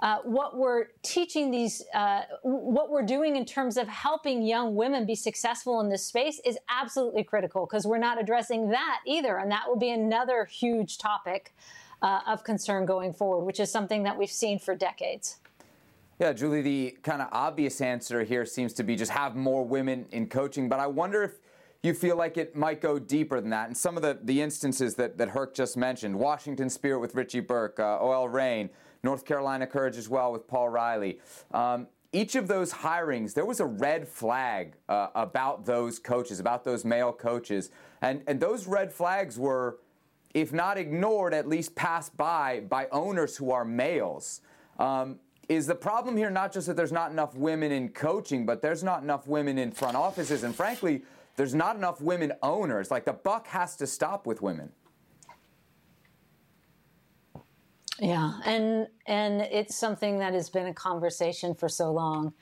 [0.00, 5.06] uh, what we're teaching these, uh, what we're doing in terms of helping young women
[5.06, 9.38] be successful in this space is absolutely critical because we're not addressing that either.
[9.38, 11.54] And that will be another huge topic
[12.02, 15.36] uh, of concern going forward, which is something that we've seen for decades.
[16.18, 20.06] Yeah, Julie, the kind of obvious answer here seems to be just have more women
[20.10, 20.68] in coaching.
[20.68, 21.38] But I wonder if
[21.82, 23.66] you feel like it might go deeper than that.
[23.66, 27.40] And some of the, the instances that, that Herc just mentioned Washington Spirit with Richie
[27.40, 28.70] Burke, uh, OL Reign,
[29.02, 31.18] North Carolina Courage as well with Paul Riley.
[31.52, 36.62] Um, each of those hirings, there was a red flag uh, about those coaches, about
[36.62, 37.70] those male coaches.
[38.00, 39.78] And, and those red flags were,
[40.34, 44.40] if not ignored, at least passed by by owners who are males.
[44.78, 45.18] Um,
[45.48, 48.84] is the problem here not just that there's not enough women in coaching, but there's
[48.84, 50.44] not enough women in front offices?
[50.44, 51.02] And frankly,
[51.42, 52.88] there's not enough women owners.
[52.88, 54.70] Like the buck has to stop with women.
[57.98, 62.32] Yeah, and and it's something that has been a conversation for so long,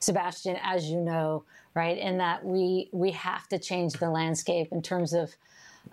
[0.00, 1.44] Sebastian, as you know,
[1.74, 1.96] right?
[1.96, 5.34] In that we we have to change the landscape in terms of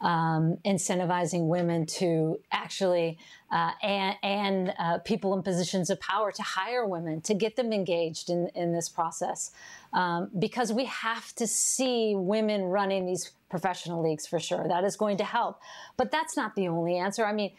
[0.02, 3.17] um, incentivizing women to actually
[3.52, 7.71] uh, and, and uh, people in positions of power to hire women to get them
[7.71, 9.52] engaged in, in this process.
[9.93, 14.67] Um, because we have to see women running these professional leagues for sure.
[14.67, 15.60] That is going to help.
[15.95, 17.26] But that's not the only answer.
[17.26, 17.54] I mean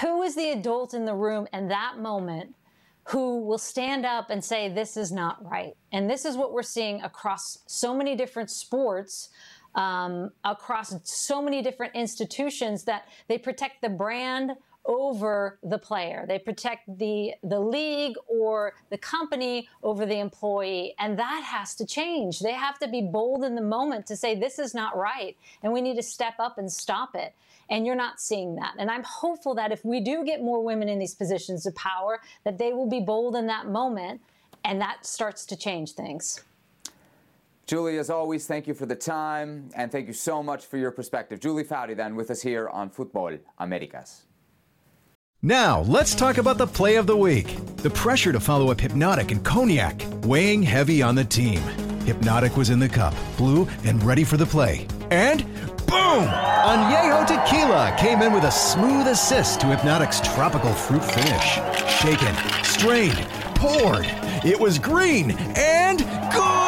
[0.00, 2.54] who is the adult in the room in that moment
[3.08, 5.74] who will stand up and say this is not right.
[5.92, 9.30] And this is what we're seeing across so many different sports
[9.78, 14.52] um, across so many different institutions that they protect the brand
[14.84, 16.24] over the player.
[16.26, 21.86] They protect the the league or the company over the employee, and that has to
[21.86, 22.40] change.
[22.40, 25.72] They have to be bold in the moment to say this is not right, and
[25.72, 27.34] we need to step up and stop it.
[27.70, 28.74] And you're not seeing that.
[28.78, 32.22] And I'm hopeful that if we do get more women in these positions of power,
[32.44, 34.22] that they will be bold in that moment,
[34.64, 36.40] and that starts to change things.
[37.68, 40.90] Julie, as always, thank you for the time and thank you so much for your
[40.90, 41.38] perspective.
[41.38, 44.22] Julie Foudy, then, with us here on Futbol Americas.
[45.42, 47.58] Now, let's talk about the play of the week.
[47.76, 51.60] The pressure to follow up Hypnotic and Cognac, weighing heavy on the team.
[52.06, 54.86] Hypnotic was in the cup, blue, and ready for the play.
[55.10, 55.44] And
[55.86, 56.24] boom!
[56.24, 61.60] Añejo Tequila came in with a smooth assist to Hypnotic's tropical fruit finish.
[62.00, 64.06] Shaken, strained, poured.
[64.42, 65.98] It was green and
[66.32, 66.67] good!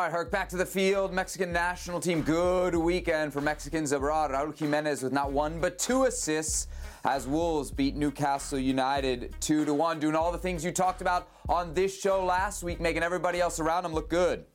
[0.00, 1.12] All right, Herc, back to the field.
[1.12, 4.30] Mexican national team, good weekend for Mexicans abroad.
[4.30, 6.68] Raul Jimenez with not one but two assists
[7.04, 11.28] as Wolves beat Newcastle United 2 to 1, doing all the things you talked about
[11.50, 14.46] on this show last week, making everybody else around him look good.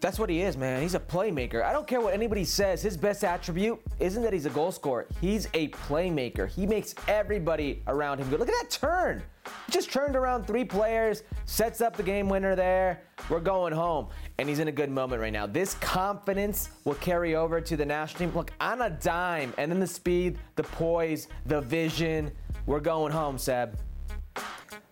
[0.00, 0.82] That's what he is, man.
[0.82, 1.62] He's a playmaker.
[1.62, 2.82] I don't care what anybody says.
[2.82, 5.06] His best attribute isn't that he's a goal scorer.
[5.20, 6.48] He's a playmaker.
[6.48, 8.38] He makes everybody around him good.
[8.38, 9.22] Look at that turn.
[9.70, 13.00] Just turned around three players, sets up the game winner there.
[13.30, 14.08] We're going home.
[14.38, 15.46] And he's in a good moment right now.
[15.46, 18.36] This confidence will carry over to the national team.
[18.36, 22.30] Look, on a dime, and then the speed, the poise, the vision.
[22.66, 23.78] We're going home, Seb.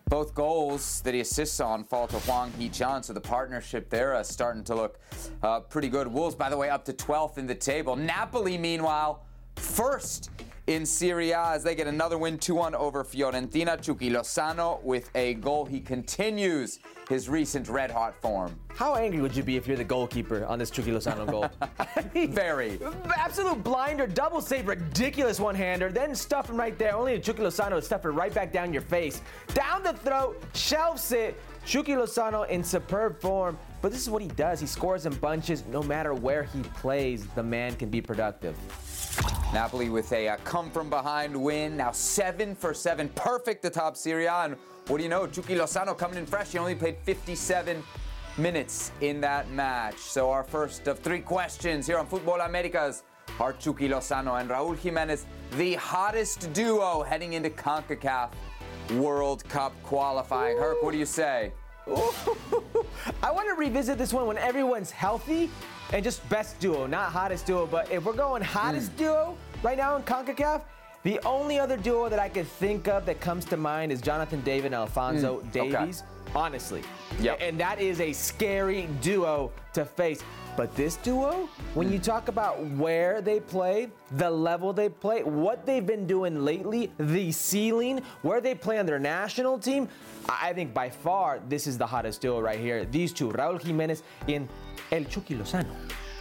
[0.07, 4.27] Both goals that he assists on fall to Hwang Hee-chan, so the partnership there is
[4.27, 4.99] starting to look
[5.41, 6.07] uh, pretty good.
[6.07, 7.95] Wolves, by the way, up to 12th in the table.
[7.95, 10.29] Napoli, meanwhile, first
[10.67, 13.79] in Serie A as they get another win 2-1 over Fiorentina.
[13.81, 15.65] Chucky Lozano with a goal.
[15.65, 18.59] He continues his recent red-hot form.
[18.73, 21.49] How angry would you be if you're the goalkeeper on this Chucky Lozano goal?
[22.33, 22.79] Very.
[23.15, 26.95] Absolute blinder, double save, ridiculous one-hander, then stuff him right there.
[26.95, 29.21] Only Chucky Lozano stuff it right back down your face.
[29.53, 31.39] Down the throat, shelves it.
[31.65, 33.57] Chucky Lozano in superb form.
[33.81, 34.59] But this is what he does.
[34.59, 35.63] He scores in bunches.
[35.71, 38.55] No matter where he plays, the man can be productive.
[39.53, 41.77] Napoli with a uh, come from behind win.
[41.77, 43.09] Now seven for seven.
[43.09, 44.33] Perfect atop Serie A.
[44.33, 45.27] And what do you know?
[45.27, 46.51] Chucky Lozano coming in fresh.
[46.51, 47.83] He only played 57
[48.37, 49.97] minutes in that match.
[49.97, 53.03] So our first of three questions here on Futbol Americas
[53.39, 55.25] are Chucky Lozano and Raul Jimenez,
[55.57, 58.29] the hottest duo heading into CONCACAF
[58.93, 60.57] World Cup qualifying.
[60.57, 61.51] Herc, what do you say?
[61.87, 65.49] I want to revisit this one when everyone's healthy
[65.93, 67.65] and just best duo, not hottest duo.
[67.65, 68.97] But if we're going hottest mm.
[68.97, 70.61] duo right now in CONCACAF,
[71.03, 74.41] the only other duo that I could think of that comes to mind is Jonathan
[74.41, 76.03] David and Alfonso mm, Davies.
[76.35, 76.81] Honestly.
[77.19, 77.37] Yep.
[77.41, 80.23] And that is a scary duo to face.
[80.55, 85.65] But this duo, when you talk about where they play, the level they play, what
[85.65, 89.89] they've been doing lately, the ceiling, where they play on their national team,
[90.29, 92.85] I think by far this is the hottest duo right here.
[92.85, 94.47] These two, Raul Jimenez and
[94.91, 95.75] El Chucky Lozano.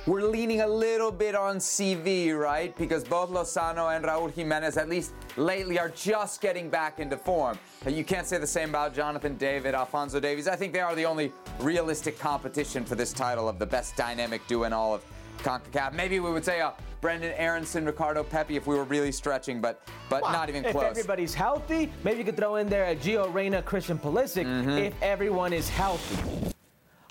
[0.06, 2.76] We're leaning a little bit on CV, right?
[2.76, 7.58] Because both Lozano and Raul Jimenez, at least lately, are just getting back into form.
[7.86, 10.46] You can't say the same about Jonathan David, Alfonso Davies.
[10.46, 14.46] I think they are the only realistic competition for this title of the best dynamic
[14.46, 15.02] duo in all of
[15.38, 15.94] CONCACAF.
[15.94, 19.80] Maybe we would say uh, Brenden Aaronson, Ricardo Pepi if we were really stretching, but
[20.10, 20.84] but not even if close.
[20.84, 24.44] If everybody's healthy, maybe you could throw in there a Gio Reyna, Christian Pulisic.
[24.78, 26.53] If everyone is healthy.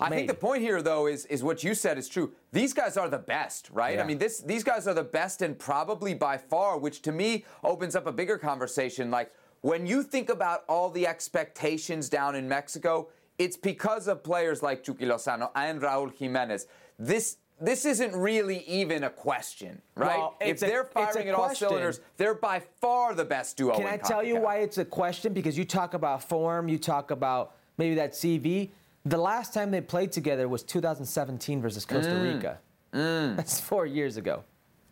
[0.00, 2.32] I think the point here, though, is is what you said is true.
[2.52, 3.98] These guys are the best, right?
[3.98, 7.44] I mean, this these guys are the best and probably by far, which to me
[7.62, 9.10] opens up a bigger conversation.
[9.10, 14.62] Like when you think about all the expectations down in Mexico, it's because of players
[14.62, 16.66] like Chucky Lozano and Raúl Jimenez.
[16.98, 20.18] This this isn't really even a question, right?
[20.18, 23.76] Well, if a- they're firing at all cylinders, they're by far the best duo.
[23.76, 25.32] Can I tell you why it's a question?
[25.32, 28.70] Because you talk about form, you talk about maybe that CV.
[29.04, 32.34] The last time they played together was 2017 versus Costa Mm.
[32.34, 32.58] Rica.
[33.36, 34.44] That's four years ago.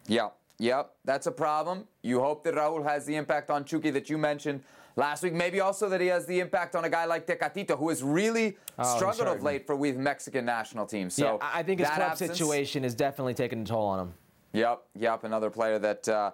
[0.09, 1.87] Yep, yep, that's a problem.
[2.03, 4.65] You hope that Raul has the impact on Chucky that you mentioned
[4.97, 5.33] last week.
[5.33, 8.57] Maybe also that he has the impact on a guy like Tecatito, who has really
[8.79, 11.09] Oh, struggled of late for with Mexican national team.
[11.09, 14.15] So yeah, I think his club absence- situation is definitely taking a toll on him.
[14.55, 16.09] Yep, yep, another player that.
[16.09, 16.33] Uh,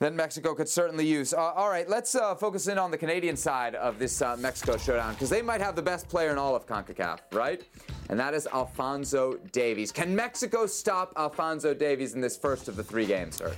[0.00, 1.34] that Mexico could certainly use.
[1.34, 4.78] Uh, all right, let's uh, focus in on the Canadian side of this uh, Mexico
[4.78, 7.62] showdown because they might have the best player in all of CONCACAF, right?
[8.08, 9.92] And that is Alfonso Davies.
[9.92, 13.54] Can Mexico stop Alfonso Davies in this first of the three games, sir?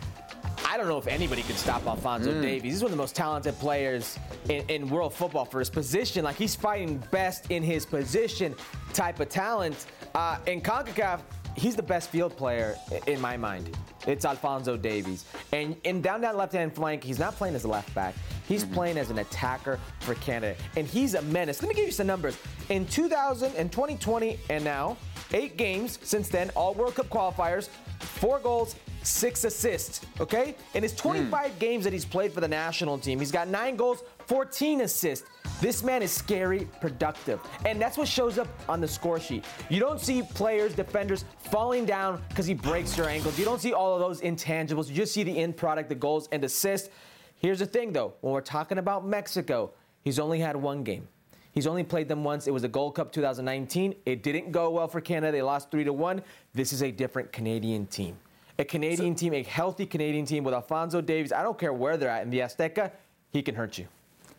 [0.66, 2.42] I don't know if anybody could stop Alfonso Mm.
[2.42, 2.72] Davies.
[2.74, 6.24] He's one of the most talented players in, in world football for his position.
[6.24, 8.56] Like he's fighting best in his position
[8.92, 9.86] type of talent.
[10.14, 11.20] Uh, in CONCACAF,
[11.56, 13.76] he's the best field player in my mind.
[14.06, 15.24] It's Alfonso Davies.
[15.52, 18.14] And, and down that left hand flank, he's not playing as a left back.
[18.48, 18.74] He's mm-hmm.
[18.74, 20.56] playing as an attacker for Canada.
[20.76, 21.62] And he's a menace.
[21.62, 22.36] Let me give you some numbers.
[22.68, 24.96] In 2000 and 2020 and now,
[25.32, 27.68] eight games since then, all World Cup qualifiers,
[28.00, 30.00] four goals, six assists.
[30.20, 30.56] Okay?
[30.74, 31.08] In his hmm.
[31.08, 35.28] 25 games that he's played for the national team, he's got nine goals, 14 assists.
[35.62, 37.38] This man is scary productive.
[37.64, 39.44] And that's what shows up on the score sheet.
[39.68, 43.38] You don't see players, defenders falling down because he breaks your ankles.
[43.38, 44.88] You don't see all of those intangibles.
[44.88, 46.90] You just see the end product, the goals and assists.
[47.36, 49.70] Here's the thing though, when we're talking about Mexico,
[50.02, 51.06] he's only had one game.
[51.52, 52.48] He's only played them once.
[52.48, 53.94] It was the Gold Cup 2019.
[54.04, 55.30] It didn't go well for Canada.
[55.30, 56.22] They lost 3 to 1.
[56.54, 58.16] This is a different Canadian team.
[58.58, 61.30] A Canadian so, team, a healthy Canadian team with Alfonso Davies.
[61.30, 62.90] I don't care where they're at in the Azteca,
[63.30, 63.86] he can hurt you.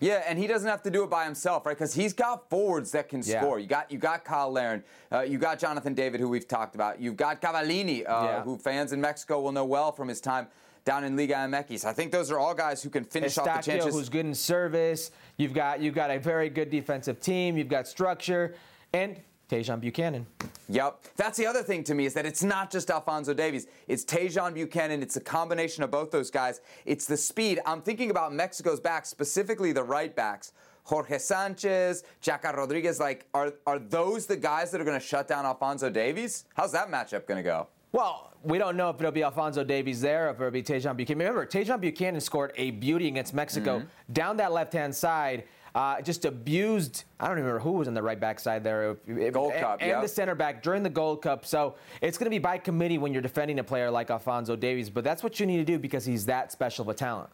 [0.04, 1.78] Yeah, and he doesn't have to do it by himself, right?
[1.78, 3.40] Because he's got forwards that can yeah.
[3.40, 3.58] score.
[3.58, 7.00] You got you got Cyle Larin, uh, you got Jonathan David, who we've talked about.
[7.00, 8.44] You've got Cavallini, uh, yeah.
[8.44, 10.48] who fans in Mexico will know well from his time
[10.84, 11.86] down in Liga MX.
[11.86, 13.96] I think those are all guys who can finish off the chances.
[13.96, 15.12] who's good in service.
[15.38, 17.58] You've got you've got a very good defensive team.
[17.58, 18.56] You've got structure,
[18.92, 19.16] and
[19.50, 20.26] Tajon Buchanan.
[20.70, 21.00] Yep.
[21.18, 23.68] That's the other thing to me is that it's not just Alfonso Davies.
[23.88, 25.02] It's Tajon Buchanan.
[25.02, 26.62] It's a combination of both those guys.
[26.86, 27.60] It's the speed.
[27.66, 30.54] I'm thinking about Mexico's backs, specifically the right backs.
[30.86, 35.28] Jorge Sanchez, Chaca Rodriguez, like, are, are those the guys that are going to shut
[35.28, 36.46] down Alfonso Davies?
[36.56, 37.68] How's that matchup going to go?
[37.94, 40.98] Well, we don't know if it'll be Alfonso Davies there or if it'll be Tajon
[40.98, 41.20] Buchanan.
[41.20, 44.14] Remember, Tajon Buchanan scored a beauty against Mexico mm-hmm.
[44.14, 45.46] down that left hand side.
[45.76, 47.06] Uh, just abused.
[47.20, 48.94] I don't even remember who was on the right back side there.
[49.32, 50.02] Gold Cup, and yep.
[50.02, 51.46] the center back during the Gold Cup.
[51.46, 54.92] So it's going to be by committee when you're defending a player like Alfonso Davies.
[54.92, 57.30] But that's what you need to do because he's that special of a talent.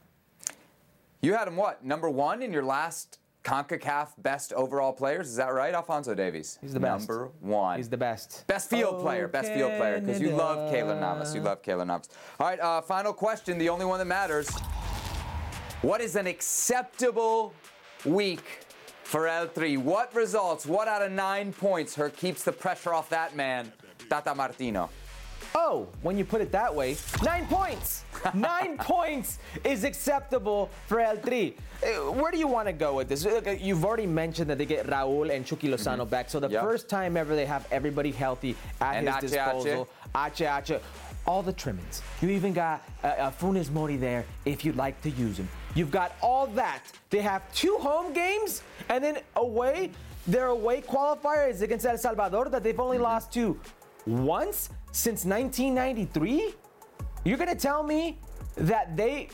[1.21, 5.27] You had him what number one in your last CONCACAF best overall players.
[5.27, 6.59] Is that right, Alfonso Davies?
[6.61, 7.09] He's the best.
[7.09, 7.75] Number one.
[7.75, 8.45] He's the best.
[8.47, 9.27] Best field oh, player.
[9.27, 9.67] Best Canada.
[9.67, 9.99] field player.
[9.99, 11.35] Because you love Keylor Navas.
[11.35, 12.09] You love Keylor Navas.
[12.39, 14.49] All right, uh, final question, the only one that matters.
[15.81, 17.53] What is an acceptable
[18.05, 18.43] week
[19.03, 19.75] for El Tri?
[19.75, 23.71] What results, what out of nine points, her keeps the pressure off that man,
[24.09, 24.89] Tata Martino?
[25.55, 28.03] Oh, when you put it that way, nine points.
[28.33, 31.53] nine points is acceptable for El Tri.
[31.81, 33.25] Uh, where do you want to go with this?
[33.25, 36.09] Look, You've already mentioned that they get Raul and Chucky Lozano mm-hmm.
[36.09, 36.29] back.
[36.29, 36.61] So the yep.
[36.61, 39.89] first time ever they have everybody healthy at and his Ache disposal.
[40.15, 40.81] Ache Ache.
[41.25, 42.01] All the trimmings.
[42.21, 45.47] You even got uh, uh, Funes Mori there if you'd like to use him.
[45.75, 46.83] You've got all that.
[47.09, 49.91] They have two home games and then away.
[50.27, 53.03] Their away qualifier is against El Salvador that they've only mm-hmm.
[53.03, 53.59] lost to
[54.05, 56.55] once since 1993?
[57.23, 58.19] You're going to tell me
[58.55, 59.29] that they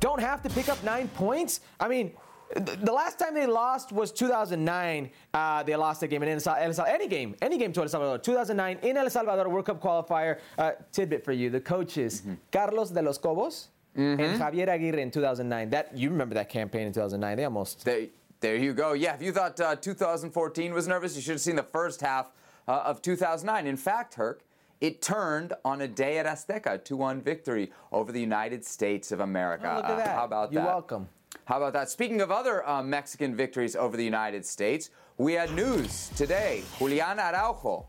[0.00, 1.60] don't have to pick up nine points?
[1.80, 2.12] I mean,
[2.54, 5.10] the last time they lost was 2009.
[5.32, 8.18] Uh, they lost a game in El Salvador, any game, any game to El Salvador.
[8.18, 10.38] 2009 in El Salvador World Cup qualifier.
[10.58, 12.34] Uh, tidbit for you: the coaches mm-hmm.
[12.50, 14.20] Carlos de los Cobos mm-hmm.
[14.20, 15.70] and Javier Aguirre in 2009.
[15.70, 17.36] That you remember that campaign in 2009?
[17.36, 17.84] They almost.
[17.84, 18.92] They, there you go.
[18.92, 22.32] Yeah, if you thought uh, 2014 was nervous, you should have seen the first half
[22.66, 23.66] uh, of 2009.
[23.66, 24.42] In fact, Herc,
[24.80, 29.20] it turned on a day at Azteca, 2 1 victory over the United States of
[29.20, 29.70] America.
[29.72, 30.08] Oh, look at that.
[30.08, 30.66] Uh, how about You're that?
[30.66, 31.08] You're welcome.
[31.52, 31.90] How about that?
[31.90, 34.88] Speaking of other uh, Mexican victories over the United States,
[35.18, 36.62] we had news today.
[36.78, 37.88] Julian Araujo,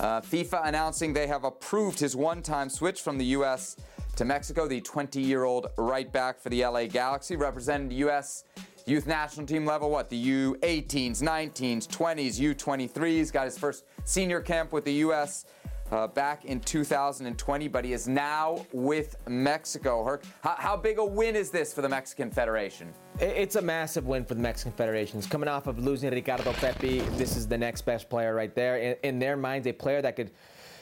[0.00, 3.76] uh, FIFA announcing they have approved his one time switch from the U.S.
[4.16, 4.66] to Mexico.
[4.66, 8.42] The 20 year old right back for the LA Galaxy represented U.S.
[8.84, 10.10] youth national team level, what?
[10.10, 13.32] The U18s, 19s, 20s, U23s.
[13.32, 15.44] Got his first senior camp with the U.S
[15.90, 20.18] uh, back in 2020, but he is now with Mexico.
[20.40, 22.92] How, how, big a win is this for the Mexican Federation?
[23.20, 25.18] It's a massive win for the Mexican Federation.
[25.18, 27.00] It's coming off of losing Ricardo Pepi.
[27.16, 28.78] This is the next best player right there.
[28.78, 30.30] In, in their minds, a player that could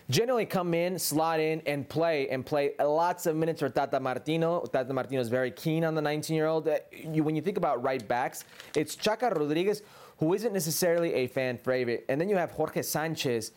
[0.09, 4.65] generally come in, slot in, and play, and play lots of minutes for Tata Martino.
[4.73, 6.69] Tata Martino is very keen on the 19-year-old.
[6.69, 6.79] Uh,
[7.23, 8.45] when you think about right backs,
[8.77, 9.83] it's Chaca Rodriguez,
[10.19, 13.53] who isn't necessarily a fan favorite, and then you have Jorge Sanchez,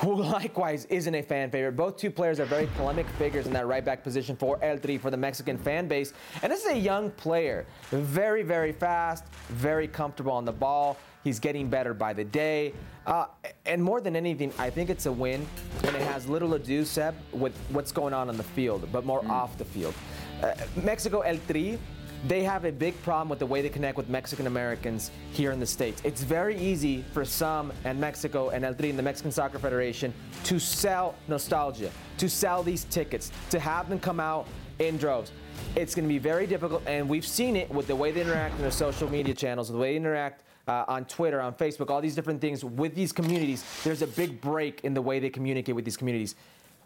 [0.04, 1.76] who likewise isn't a fan favorite.
[1.76, 4.96] Both two players are very polemic figures in that right back position for El Tri
[4.96, 6.14] for the Mexican fan base.
[6.42, 10.96] And this is a young player, very, very fast, very comfortable on the ball.
[11.22, 12.72] He's getting better by the day.
[13.06, 13.26] Uh,
[13.66, 15.46] and more than anything, I think it's a win
[15.84, 19.20] and it has little ado, Seb, with what's going on on the field, but more
[19.20, 19.28] mm.
[19.28, 19.94] off the field.
[20.42, 21.78] Uh, Mexico El Tri
[22.26, 25.60] they have a big problem with the way they connect with Mexican Americans here in
[25.60, 26.02] the States.
[26.04, 30.12] It's very easy for some and Mexico and El Tri and the Mexican Soccer Federation
[30.44, 34.46] to sell nostalgia, to sell these tickets, to have them come out
[34.78, 35.32] in droves.
[35.76, 38.56] It's going to be very difficult, and we've seen it with the way they interact
[38.56, 42.00] in their social media channels, the way they interact uh, on Twitter, on Facebook, all
[42.00, 43.64] these different things with these communities.
[43.84, 46.34] There's a big break in the way they communicate with these communities.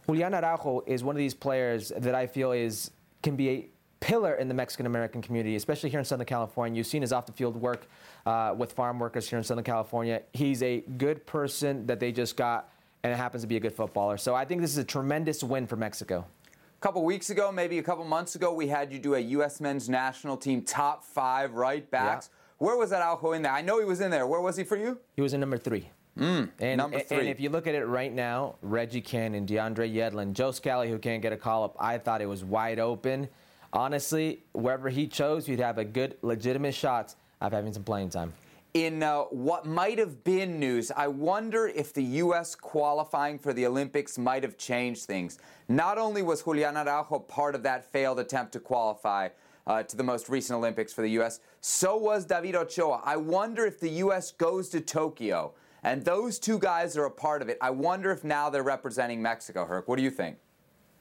[0.06, 2.90] Julian Araujo is one of these players that I feel is
[3.22, 3.68] can be a
[4.04, 6.76] pillar in the Mexican American community, especially here in Southern California.
[6.76, 7.86] You've seen his off the field work
[8.26, 10.20] uh, with farm workers here in Southern California.
[10.34, 12.70] He's a good person that they just got,
[13.02, 14.18] and it happens to be a good footballer.
[14.18, 16.26] So I think this is a tremendous win for Mexico.
[16.52, 19.58] A couple weeks ago, maybe a couple months ago, we had you do a U.S.
[19.58, 22.28] men's national team top five right backs.
[22.30, 22.66] Yeah.
[22.66, 23.52] where was Araujo in there?
[23.52, 24.26] I know he was in there.
[24.26, 24.98] Where was he for you?
[25.16, 25.88] He was in number three.
[26.18, 27.20] and, number three.
[27.20, 30.98] And if you look at it right now, Reggie Cannon, DeAndre Yedlin, Joe Scally, who
[30.98, 33.28] can't get a call up, I thought it was wide open.
[33.74, 38.32] Honestly, wherever he chose, you'd have a good, legitimate shot of having some playing time.
[38.72, 42.54] in uh, what might have been news, I wonder if the U.S.
[42.54, 45.38] qualifying for the Olympics might have changed things.
[45.68, 49.28] Not only was Julian Araujo part of that failed attempt to qualify
[49.66, 53.00] uh, to the most recent Olympics for the U.S., so was David Ochoa.
[53.04, 54.32] I wonder if the U.S.
[54.32, 55.54] goes to Tokyo
[55.84, 57.58] and those two guys are a part of it.
[57.60, 59.86] I wonder if now they're representing Mexico, Herc.
[59.86, 60.38] What do you think?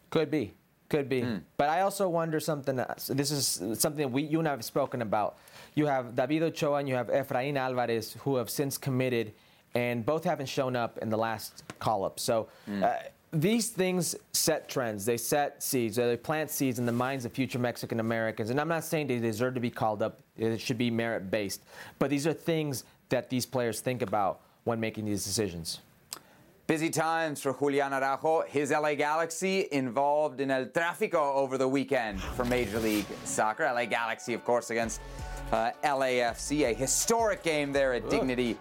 [0.10, 0.54] Could be.
[0.94, 1.22] Could be.
[1.22, 1.38] Hmm.
[1.58, 2.78] But I also wonder something.
[2.78, 3.08] else.
[3.08, 5.38] This is something we, you and I have spoken about.
[5.74, 9.34] You have David Ochoa and you have Efrain Alvarez, who have since committed,
[9.74, 12.20] and both haven't shown up in the last call up.
[12.20, 12.84] So Hmm.
[12.84, 12.94] uh,
[13.32, 15.04] these things set trends.
[15.04, 15.96] They set seeds.
[15.96, 18.52] They plant seeds in the minds of future Mexican Americans.
[18.52, 20.20] And I'm not saying they deserve to be called up.
[20.38, 21.62] It should be merit based.
[21.98, 25.80] But these are things that these players think about when making these decisions.
[26.66, 28.44] Busy times for Julian Araujo.
[28.48, 33.66] His LA Galaxy involved in El Tráfico over the weekend for Major League Soccer.
[33.66, 35.02] LA Galaxy, of course, against
[35.52, 36.72] uh, LAFC.
[36.72, 38.58] A historic game there at Dignity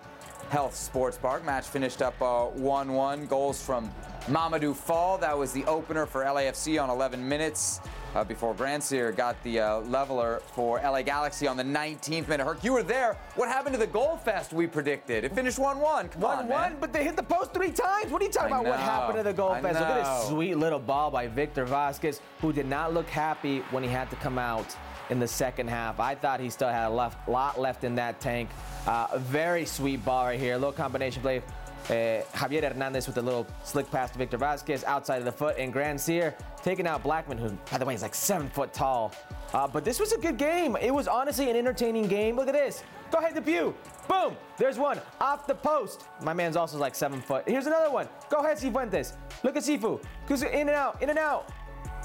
[0.48, 1.44] Health Sports Park.
[1.44, 3.26] Match finished up 1 uh, 1.
[3.26, 3.88] Goals from
[4.26, 5.16] Mamadou Fall.
[5.18, 7.80] That was the opener for LAFC on 11 minutes.
[8.14, 12.44] Uh, before Grandsir got the uh, leveler for LA Galaxy on the 19th minute.
[12.44, 13.16] Herc, you were there.
[13.36, 15.24] What happened to the goal fest we predicted?
[15.24, 16.06] It finished 1 1.
[16.06, 18.12] 1 1, but they hit the post three times.
[18.12, 18.70] What are you talking I about?
[18.70, 19.80] What happened to the goal I fest?
[19.80, 23.82] Look at this sweet little ball by Victor Vasquez, who did not look happy when
[23.82, 24.76] he had to come out
[25.08, 25.98] in the second half.
[25.98, 28.50] I thought he still had a left, lot left in that tank.
[28.86, 30.54] Uh, a very sweet ball right here.
[30.54, 31.42] A little combination play.
[31.86, 35.56] Uh, Javier Hernandez with a little slick pass to Victor Vasquez outside of the foot,
[35.58, 39.12] and Grandsir taking out Blackmon, who, by the way, is like seven foot tall.
[39.52, 40.76] Uh, but this was a good game.
[40.80, 42.36] It was honestly an entertaining game.
[42.36, 42.84] Look at this.
[43.10, 43.74] Go ahead, the pew.
[44.08, 44.36] Boom.
[44.56, 46.06] There's one off the post.
[46.22, 47.46] My man's also like seven foot.
[47.46, 48.08] Here's another one.
[48.30, 49.12] Go ahead, Cifuentes.
[49.42, 50.00] Look at Sifu.
[50.30, 51.52] In and out, in and out.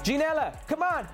[0.02, 1.08] Ginella, come on.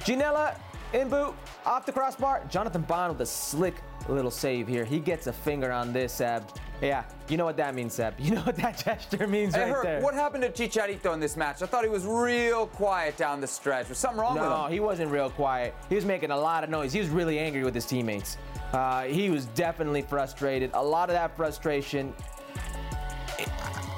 [0.00, 0.58] Ginella,
[0.92, 1.34] in boot,
[1.64, 2.42] off the crossbar.
[2.48, 3.74] Jonathan Bond with a slick
[4.08, 4.84] little save here.
[4.84, 6.44] He gets a finger on this, Seb.
[6.80, 8.14] Yeah, you know what that means, Seb.
[8.18, 10.00] You know what that gesture means Hey, right there.
[10.00, 11.62] what happened to Chicharito in this match?
[11.62, 13.88] I thought he was real quiet down the stretch.
[13.88, 14.50] Was something wrong with him?
[14.50, 15.74] No, he wasn't real quiet.
[15.88, 16.92] He was making a lot of noise.
[16.92, 18.36] He was really angry with his teammates.
[18.72, 20.70] Uh, he was definitely frustrated.
[20.74, 22.12] A lot of that frustration,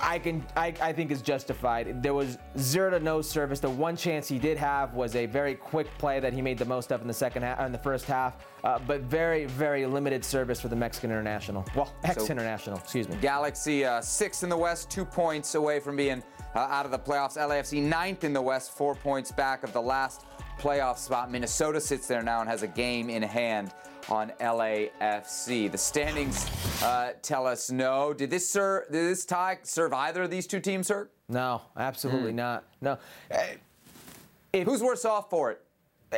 [0.08, 2.02] I can, I, I think, is justified.
[2.02, 3.60] There was zero to no service.
[3.60, 6.64] The one chance he did have was a very quick play that he made the
[6.64, 8.38] most of in the second half, in the first half.
[8.64, 11.62] Uh, but very, very limited service for the Mexican international.
[11.76, 13.16] Well, ex-international, excuse me.
[13.20, 16.22] Galaxy uh, sixth in the West, two points away from being
[16.54, 17.36] uh, out of the playoffs.
[17.36, 20.24] LAFC ninth in the West, four points back of the last
[20.58, 21.30] playoff spot.
[21.30, 23.74] Minnesota sits there now and has a game in hand
[24.10, 25.70] on LAFC.
[25.70, 26.46] The standings
[26.82, 28.12] uh, tell us no.
[28.12, 31.08] Did this sir, did this tie serve either of these two teams, sir?
[31.28, 32.64] No, absolutely not.
[32.80, 32.98] No.
[33.30, 33.38] Uh,
[34.64, 35.62] Who's worse off for it?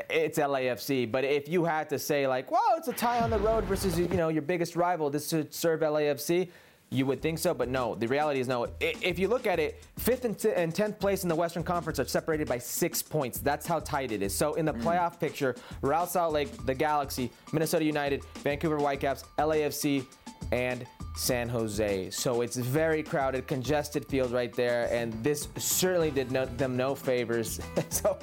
[0.09, 1.11] it's LAFC.
[1.11, 3.99] But if you had to say like, well, it's a tie on the road versus
[3.99, 6.49] you know your biggest rival, this should serve LAFC.
[6.93, 7.95] You would think so, but no.
[7.95, 8.66] The reality is no.
[8.80, 12.01] If you look at it, fifth and t- and tenth place in the Western Conference
[12.01, 13.38] are separated by six points.
[13.38, 14.34] That's how tight it is.
[14.34, 14.82] So in the mm.
[14.82, 20.05] playoff picture, Real Salt Lake, the Galaxy, Minnesota United, Vancouver Whitecaps, LAFC,
[20.51, 20.84] and
[21.14, 22.11] San Jose.
[22.11, 26.97] So it's very crowded, congested field right there, and this certainly did no, them no
[26.97, 27.61] favors.
[27.91, 28.18] so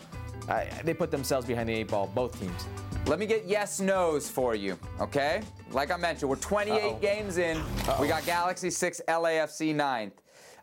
[0.48, 2.66] uh, they put themselves behind the eight ball, both teams.
[3.06, 5.42] Let me get yes nos for you, okay?
[5.72, 7.00] Like I mentioned, we're 28 Uh-oh.
[7.00, 7.62] games in.
[8.02, 10.12] We got Galaxy 6, LAFC 9th.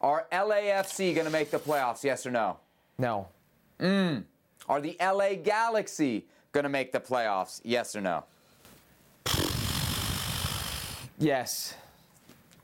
[0.01, 2.59] Are LAFC going to make the playoffs, yes or no?
[2.99, 3.29] No.
[3.81, 4.25] Mm.
[4.69, 8.25] Are the LA Galaxy going to make the playoffs, yes or no?
[11.19, 11.75] Yes.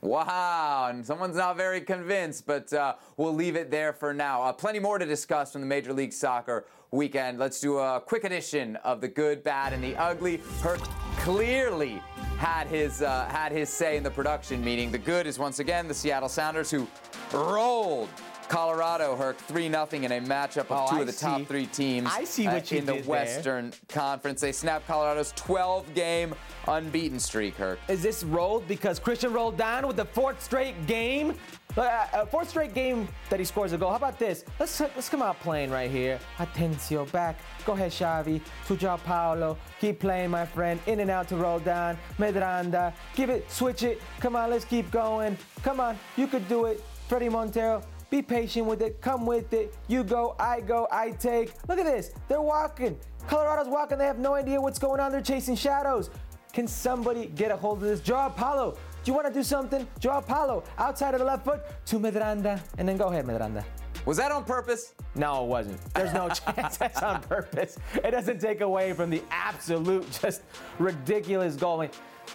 [0.01, 4.41] Wow, and someone's not very convinced, but uh, we'll leave it there for now.
[4.41, 7.39] Uh, plenty more to discuss from the Major League Soccer weekend.
[7.39, 10.41] Let's do a quick edition of the good, bad, and the ugly.
[10.61, 10.81] Herc
[11.19, 12.01] clearly
[12.37, 14.91] had his uh, had his say in the production meeting.
[14.91, 16.87] The good is once again the Seattle Sounders who
[17.33, 18.09] rolled.
[18.51, 21.67] Colorado Herc 3 0 in a matchup of Oh, two I of the top three
[21.67, 23.09] teams uh, I see what you in the did there.
[23.09, 24.41] Western Conference.
[24.41, 26.35] They snapped Colorado's 12 game
[26.67, 27.79] unbeaten streak, Herc.
[27.87, 31.35] Is this rolled because Cristian Roldan with the fourth straight game?
[31.77, 33.91] Uh, uh, fourth straight game that he scores a goal.
[33.91, 34.43] How about this?
[34.59, 36.19] Let's let's come out playing right here.
[36.37, 37.39] Atencio back.
[37.65, 38.41] Go ahead, Xavi.
[38.67, 39.57] To João Paulo.
[39.79, 40.77] Keep playing, my friend.
[40.87, 41.97] In and out to Roldan.
[42.19, 42.91] Medranda.
[43.15, 43.49] Give it.
[43.49, 44.01] Switch it.
[44.19, 45.37] Come on, let's keep going.
[45.63, 46.83] Come on, you could do it.
[47.09, 47.81] Fredy Montero.
[48.11, 48.99] Be patient with it.
[48.99, 49.73] Come with it.
[49.87, 51.53] You go, I go, I take.
[51.69, 52.11] Look at this.
[52.27, 52.99] They're walking.
[53.25, 53.97] Colorado's walking.
[53.97, 55.13] They have no idea what's going on.
[55.13, 56.09] They're chasing shadows.
[56.51, 58.01] Can somebody get a hold of this?
[58.01, 59.87] João Paulo, do you want to do something?
[60.01, 63.63] João Paulo, outside of the left foot to Medranda, and then go ahead, Medranda.
[64.05, 64.93] Was that on purpose?
[65.15, 65.79] No, it wasn't.
[65.93, 67.77] There's no chance that's on purpose.
[68.03, 70.41] It doesn't take away from the absolute, just
[70.79, 71.79] ridiculous goal.
[71.79, 71.91] I mean,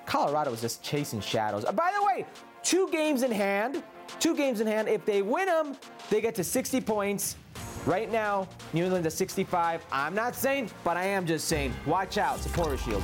[0.07, 1.67] Colorado was just chasing shadows.
[1.67, 2.25] By the way,
[2.63, 3.83] two games in hand.
[4.21, 4.89] Two games in hand.
[4.89, 5.77] If they win them,
[6.11, 7.37] they get to 60 points.
[7.85, 9.87] Right now, New England's at 65.
[9.93, 13.03] I'm not saying, but I am just saying, watch out, Supporter Shield.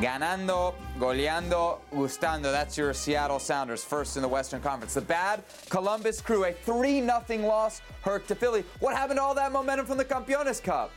[0.00, 2.44] Ganando, goleando, gustando.
[2.44, 4.94] That's your Seattle Sounders, first in the Western Conference.
[4.94, 8.64] The bad, Columbus Crew, a 3 0 loss, Herc to Philly.
[8.80, 10.90] What happened to all that momentum from the Campeones Cup?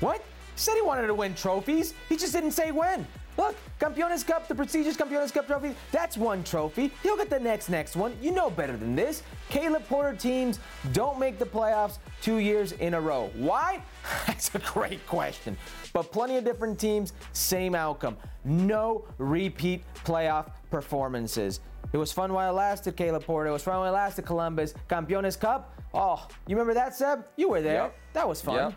[0.00, 0.24] What?
[0.54, 1.92] He said he wanted to win trophies.
[2.08, 3.06] He just didn't say when.
[3.36, 6.92] Look, Campeones Cup, the prestigious Campeones Cup trophy, that's one trophy.
[7.02, 8.14] He'll get the next next one.
[8.20, 9.22] You know better than this.
[9.48, 10.58] Caleb Porter teams
[10.92, 13.30] don't make the playoffs two years in a row.
[13.34, 13.82] Why?
[14.26, 15.56] That's a great question.
[15.92, 18.16] But plenty of different teams, same outcome.
[18.44, 21.60] No repeat playoff performances.
[21.92, 23.50] It was fun while it lasted, Caleb Porter.
[23.50, 24.74] It was fun while it lasted, Columbus.
[24.88, 25.78] Campeones Cup.
[25.94, 27.24] Oh, you remember that, Seb?
[27.36, 27.82] You were there.
[27.82, 27.96] Yep.
[28.14, 28.54] That was fun.
[28.54, 28.74] Yep.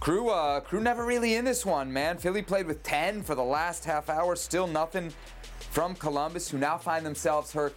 [0.00, 2.18] Crew, uh, crew never really in this one, man.
[2.18, 4.36] Philly played with 10 for the last half hour.
[4.36, 5.12] Still nothing
[5.70, 7.74] from Columbus, who now find themselves Herc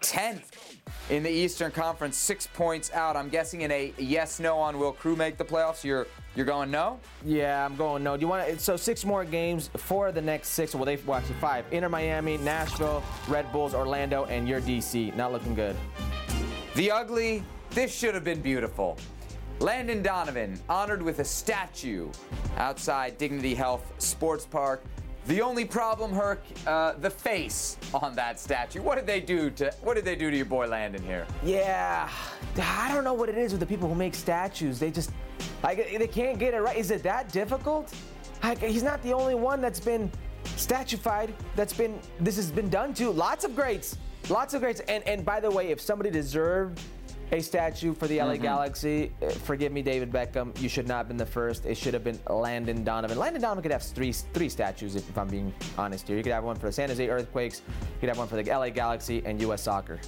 [0.00, 0.78] 10th
[1.10, 3.16] in the Eastern Conference, six points out.
[3.16, 5.84] I'm guessing in a yes/no on will Crew make the playoffs.
[5.84, 6.98] You're you're going no.
[7.24, 8.16] Yeah, I'm going no.
[8.16, 8.58] Do you want to?
[8.58, 10.74] So six more games, four of the next six.
[10.74, 11.64] Well, they've well, actually five.
[11.70, 15.14] Inter Miami, Nashville, Red Bulls, Orlando, and your DC.
[15.16, 15.76] Not looking good.
[16.74, 17.44] The ugly.
[17.70, 18.98] This should have been beautiful.
[19.62, 22.10] Landon Donovan honored with a statue
[22.56, 24.82] outside Dignity Health Sports Park.
[25.28, 28.82] The only problem, Herc, uh, the face on that statue.
[28.82, 31.28] What did they do to What did they do to your boy Landon here?
[31.44, 32.10] Yeah,
[32.60, 34.80] I don't know what it is with the people who make statues.
[34.80, 35.12] They just
[35.62, 36.76] like they can't get it right.
[36.76, 37.94] Is it that difficult?
[38.42, 40.10] Like, he's not the only one that's been
[40.56, 41.30] statuified.
[41.54, 43.10] That's been this has been done to.
[43.10, 43.96] Lots of greats,
[44.28, 44.80] lots of greats.
[44.88, 46.80] And and by the way, if somebody deserved
[47.32, 49.10] a statue for the LA Galaxy.
[49.22, 50.58] Uh, Forgive me, David Beckham.
[50.60, 51.64] You should not have been the first.
[51.64, 53.18] It should have been Landon Donovan.
[53.18, 56.16] Landon Donovan could have three three statues if, if I'm being honest here.
[56.16, 57.62] You could have one for the San Jose Earthquakes.
[57.68, 59.62] You could have one for the LA Galaxy and U.S.
[59.62, 59.98] Soccer.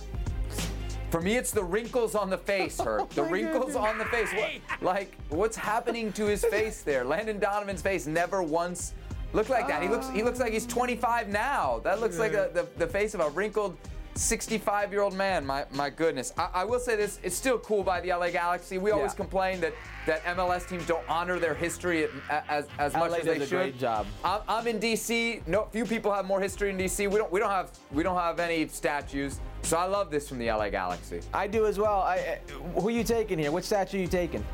[1.11, 3.09] For me, it's the wrinkles on the face, Herc.
[3.14, 4.29] The wrinkles on the face.
[4.35, 7.05] What, like, what's happening to his face there?
[7.05, 8.95] Landon Donovan's face never once
[9.33, 9.83] looked like that.
[9.83, 11.81] He looks he looks like he's 25 now.
[11.85, 13.79] That looks like a, the, the face of a wrinkled
[14.14, 15.44] 65 year old man.
[15.44, 16.32] My my goodness.
[16.38, 18.78] I, I will say this: it's still cool by the LA Galaxy.
[18.78, 19.16] We always Yeah.
[19.16, 19.72] complain that
[20.06, 22.08] that MLS teams don't honor their history
[22.48, 23.56] as as much LA as they does a should.
[23.58, 24.06] great job.
[24.24, 25.46] I'm, I'm in DC.
[25.46, 27.10] No, few people have more history in DC.
[27.10, 29.40] We don't we don't have we don't have any statues.
[29.62, 31.20] So I love this from the LA Galaxy.
[31.32, 32.02] I do as well.
[32.02, 32.38] I,
[32.76, 33.50] uh, who you taking here?
[33.50, 34.44] What statue are you taking?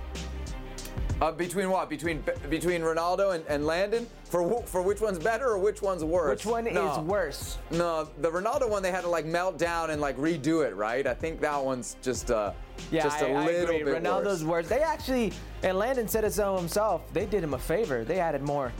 [1.20, 1.90] Uh, between what?
[1.90, 4.06] Between between Ronaldo and, and Landon?
[4.24, 6.30] For for which one's better or which one's worse?
[6.30, 6.92] Which one no.
[6.92, 7.58] is worse?
[7.70, 11.06] No, the Ronaldo one they had to like melt down and like redo it, right?
[11.06, 12.52] I think that one's just uh
[12.90, 13.92] Yeah, just a I, little I agree.
[13.92, 14.64] bit Ronaldo's worse.
[14.64, 14.68] worse.
[14.68, 17.02] They actually, and Landon said it so himself.
[17.12, 18.02] They did him a favor.
[18.02, 18.72] They added more.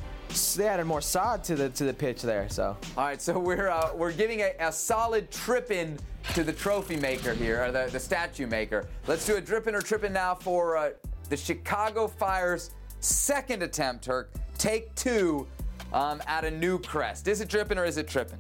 [0.57, 2.49] They added more sod to the to the pitch there.
[2.49, 5.99] So All right, so we're uh, we're giving a, a solid trip in
[6.35, 8.87] to the trophy maker here, or the, the statue maker.
[9.07, 10.91] Let's do a dripping or tripping now for uh,
[11.31, 14.31] the Chicago Fire's second attempt, Turk.
[14.59, 15.47] Take two
[15.95, 17.27] um, at a new crest.
[17.29, 18.39] Is it dripping or is it tripping?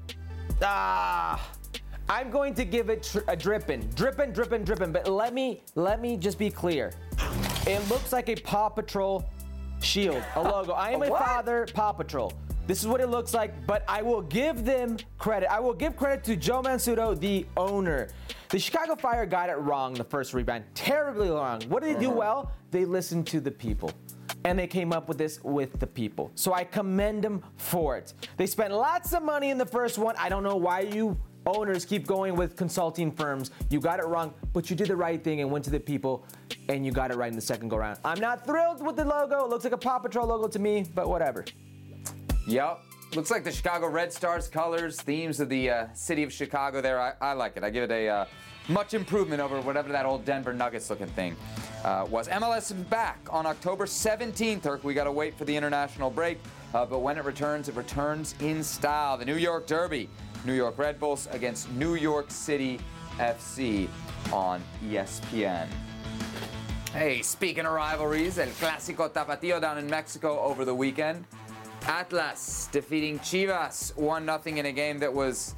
[0.62, 1.50] ah,
[2.10, 4.92] I'm going to give it tr- a dripping, dripping, dripping, dripping.
[4.92, 6.92] But let me let me just be clear.
[7.66, 9.24] It looks like a Paw Patrol
[9.80, 10.72] shield, a logo.
[10.72, 12.32] I am A a father, Paw Patrol.
[12.66, 15.50] This is what it looks like, but I will give them credit.
[15.50, 18.08] I will give credit to Joe Mansueto, the owner.
[18.50, 21.62] The Chicago Fire got it wrong the first rebound, terribly wrong.
[21.68, 22.18] What did they do uh-huh.
[22.18, 22.52] well?
[22.70, 23.92] They listened to the people.
[24.44, 26.30] And they came up with this with the people.
[26.34, 28.14] So I commend them for it.
[28.36, 30.14] They spent lots of money in the first one.
[30.16, 33.50] I don't know why you owners keep going with consulting firms.
[33.70, 36.24] You got it wrong, but you did the right thing and went to the people,
[36.68, 37.98] and you got it right in the second go round.
[38.04, 39.44] I'm not thrilled with the logo.
[39.44, 41.44] It looks like a Paw Patrol logo to me, but whatever.
[42.46, 42.82] Yep.
[43.14, 47.00] Looks like the Chicago Red Stars colors, themes of the uh, city of Chicago there.
[47.00, 47.64] I, I like it.
[47.64, 48.24] I give it a uh,
[48.68, 51.36] much improvement over whatever that old Denver Nuggets looking thing
[51.84, 52.28] uh, was.
[52.28, 54.84] MLS is back on October 17th, Herc.
[54.84, 56.38] We got to wait for the international break.
[56.72, 59.18] Uh, but when it returns, it returns in style.
[59.18, 60.08] The New York Derby,
[60.44, 62.78] New York Red Bulls against New York City
[63.18, 63.88] FC
[64.32, 65.66] on ESPN.
[66.92, 71.24] Hey, speaking of rivalries, El Clásico Tapatío down in Mexico over the weekend.
[71.86, 75.54] Atlas defeating Chivas 1 0 in a game that was,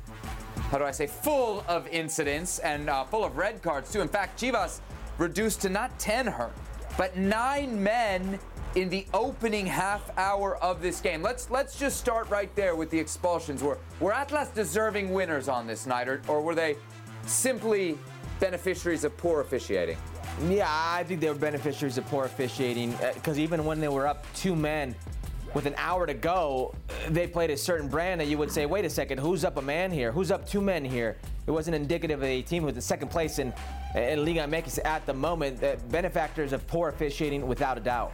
[0.70, 4.00] how do I say, full of incidents and uh, full of red cards, too.
[4.00, 4.80] In fact, Chivas
[5.18, 6.52] reduced to not 10 Herc,
[6.96, 8.38] but nine men
[8.74, 11.22] in the opening half hour of this game.
[11.22, 13.62] Let's let's just start right there with the expulsions.
[13.62, 16.76] Were were Atlas deserving winners on this night, or, or were they
[17.26, 17.98] simply
[18.40, 19.98] beneficiaries of poor officiating?
[20.48, 24.24] Yeah, I think they were beneficiaries of poor officiating because even when they were up
[24.34, 24.94] two men
[25.54, 26.74] with an hour to go,
[27.08, 29.62] they played a certain brand that you would say, wait a second, who's up a
[29.62, 30.12] man here?
[30.12, 31.16] Who's up two men here?
[31.46, 33.52] It wasn't indicative of a team with the second place in,
[33.94, 35.62] in Liga MX at the moment.
[35.90, 38.12] Benefactors of poor officiating without a doubt.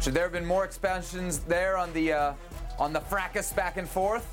[0.00, 2.34] Should there have been more expansions there on the uh,
[2.78, 4.26] on the fracas back and forth?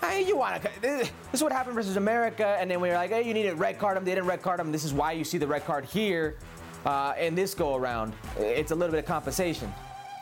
[0.00, 0.70] Hey, you want to?
[0.80, 3.54] This is what happened versus America, and then we were like, hey, you need a
[3.54, 4.04] red card them.
[4.04, 4.72] They didn't red card them.
[4.72, 6.38] This is why you see the red card here
[6.84, 8.14] uh, in this go around.
[8.38, 9.72] It's a little bit of compensation.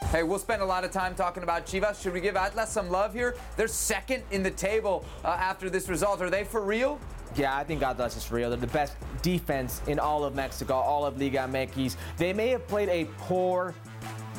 [0.06, 2.00] Hey, we'll spend a lot of time talking about Chivas.
[2.00, 3.36] Should we give Atlas some love here?
[3.56, 6.22] They're second in the table uh, after this result.
[6.22, 6.98] Are they for real?
[7.36, 8.48] Yeah, I think Atlas is real.
[8.48, 11.96] They're the best defense in all of Mexico, all of Liga MX.
[12.16, 13.74] They may have played a poor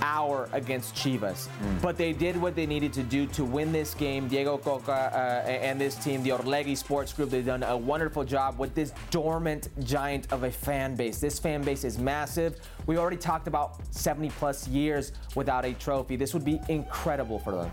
[0.02, 1.48] hour against Chivas,
[1.82, 4.28] but they did what they needed to do to win this game.
[4.28, 8.58] Diego Cocca uh, and this team, the Orlegi Sports Group, they've done a wonderful job
[8.58, 11.20] with this dormant giant of a fan base.
[11.20, 12.60] This fan base is massive.
[12.86, 16.16] We already talked about 70 plus years without a trophy.
[16.16, 17.72] This would be incredible for them.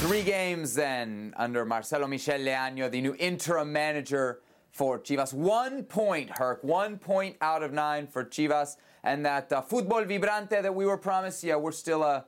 [0.00, 4.40] Three games then under Marcelo Michel Leaño, the new interim manager
[4.70, 5.32] for Chivas.
[5.34, 6.62] One point, Herc.
[6.62, 8.76] One point out of nine for Chivas.
[9.08, 12.22] And that uh, football vibrante that we were promised, yeah, we're still uh,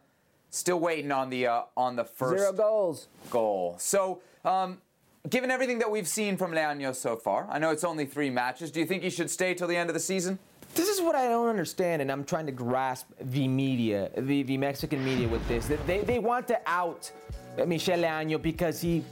[0.49, 3.09] still waiting on the uh, on the first Zero goals.
[3.31, 3.77] goal.
[3.79, 4.79] So, um,
[5.29, 8.71] given everything that we've seen from Leaño so far, I know it's only three matches.
[8.71, 10.39] Do you think he should stay till the end of the season?
[10.75, 14.57] This is what I don't understand, and I'm trying to grasp the media, the, the
[14.57, 15.67] Mexican media with this.
[15.67, 17.11] That They, they want to out
[17.67, 19.05] Michel Leaño because he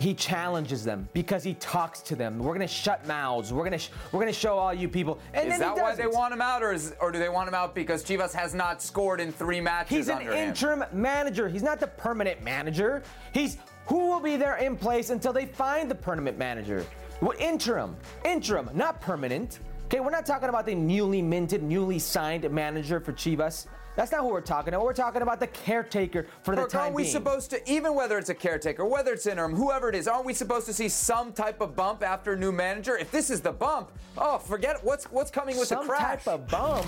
[0.00, 2.38] he challenges them, because he talks to them.
[2.38, 3.52] We're gonna shut mouths.
[3.52, 5.18] We're gonna sh- we're gonna show all you people.
[5.34, 7.54] And Is that why they want him out, or is, or do they want him
[7.54, 10.48] out because Chivas has not scored in three matches He's an under him?
[10.48, 11.48] interim manager.
[11.48, 13.02] He's not the permanent manager.
[13.34, 16.86] He's who will be there in place until they find the permanent manager.
[17.20, 17.94] What interim?
[18.24, 19.58] Interim, not permanent.
[19.86, 23.66] Okay, we're not talking about the newly minted, newly signed manager for Chivas.
[24.00, 24.86] That's not who we're talking about.
[24.86, 27.12] We're talking about the caretaker for the Kirk, time aren't we being.
[27.12, 30.32] supposed to, even whether it's a caretaker, whether it's interim, whoever it is, aren't we
[30.32, 32.96] supposed to see some type of bump after a new manager?
[32.96, 34.82] If this is the bump, oh, forget.
[34.82, 36.24] What's what's coming with some the crash?
[36.24, 36.86] type of bump.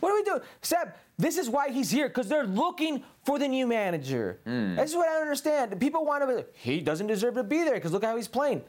[0.00, 0.40] What are we doing?
[0.60, 4.40] Seb, this is why he's here, because they're looking for the new manager.
[4.42, 4.74] Hmm.
[4.74, 5.78] This is what I don't understand.
[5.78, 8.64] People want to, he doesn't deserve to be there because look how he's playing.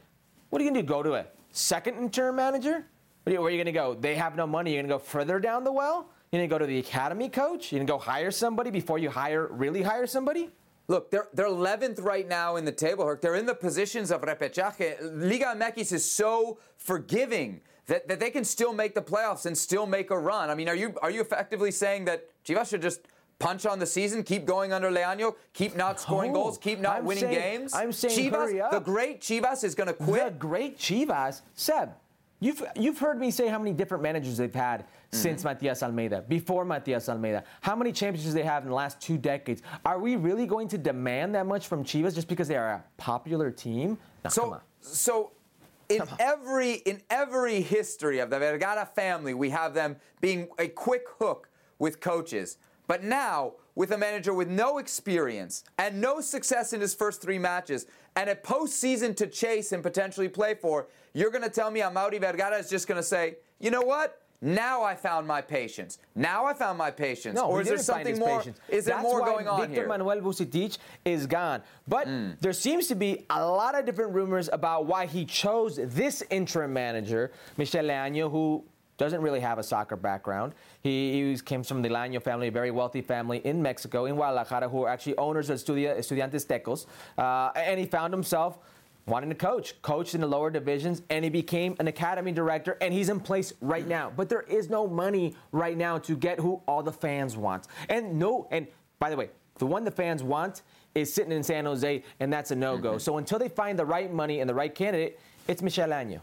[0.52, 0.88] What are you going to do?
[0.88, 2.86] Go to a second interim manager?
[3.24, 3.96] Where are you, where are you going to go?
[3.96, 4.74] They have no money.
[4.74, 6.12] You're going to go further down the well?
[6.32, 7.72] Going to go to the academy coach?
[7.72, 10.50] Going to go hire somebody before you hire, really hire somebody?
[10.88, 13.06] Look, they're they're 11th right now in the table.
[13.06, 13.20] Herc.
[13.22, 14.98] They're in the positions of repechaje.
[15.02, 19.86] Liga MX is so forgiving that, that they can still make the playoffs and still
[19.86, 20.50] make a run.
[20.50, 23.02] I mean, are you are you effectively saying that Chivas should just
[23.38, 27.06] punch on the season, keep going under Leaño, keep not scoring goals, keep not I'm
[27.06, 27.74] winning saying- games?
[27.74, 28.72] I'm saying Chivas, hurry up.
[28.72, 30.24] the great Chivas is going to quit.
[30.26, 31.90] The great Chivas, Seb,
[32.40, 34.86] you've you've heard me say how many different managers they've had.
[35.14, 39.18] Since Matias Almeyda, before Matias Almeyda, how many championships they have in the last two
[39.18, 39.62] decades.
[39.84, 42.84] Are we really going to demand that much from Chivas just because they are a
[42.96, 43.98] popular team?
[44.24, 45.32] No, So, so
[45.90, 51.04] in every in every history of the Vergara family, we have them being a quick
[51.20, 52.58] hook with coaches.
[52.88, 57.40] But now, with a manager with no experience and no success in his first three
[57.40, 57.86] matches,
[58.16, 62.20] and a postseason to chase and potentially play for, you're going to tell me Amaury
[62.20, 64.21] Vergara is just going to say, you know what?
[64.42, 66.00] Now I found my patience.
[66.16, 67.36] Now I found my patience.
[67.36, 68.40] No, or is there something more?
[68.40, 68.60] patience.
[68.70, 69.88] Is there That's more why going on Victor here?
[69.88, 71.62] Manuel Vucetich is gone.
[71.88, 72.08] But
[72.42, 76.74] there seems to be a lot of different rumors about why he chose this interim
[76.74, 78.64] manager, Michel Leaño, who
[78.98, 80.54] doesn't really have a soccer background.
[80.82, 84.70] He, he came from the Leaño family, a very wealthy family in Mexico, in Guadalajara,
[84.70, 86.86] who are actually owners of Estudia, Estudiantes Tecos.
[87.18, 88.58] Uh, and he found himself
[89.12, 92.94] wanting to coach, coached in the lower divisions, and he became an academy director, and
[92.94, 94.10] he's in place right now.
[94.16, 97.68] But there is no money right now to get who all the fans want.
[97.90, 98.68] And no, and
[99.00, 100.62] by the way, the one the fans want
[100.96, 102.92] is sitting in San Jose, and that's a no-go.
[102.92, 103.00] Mm-hmm.
[103.00, 106.22] So until they find the right money and the right candidate, it's Michel Año.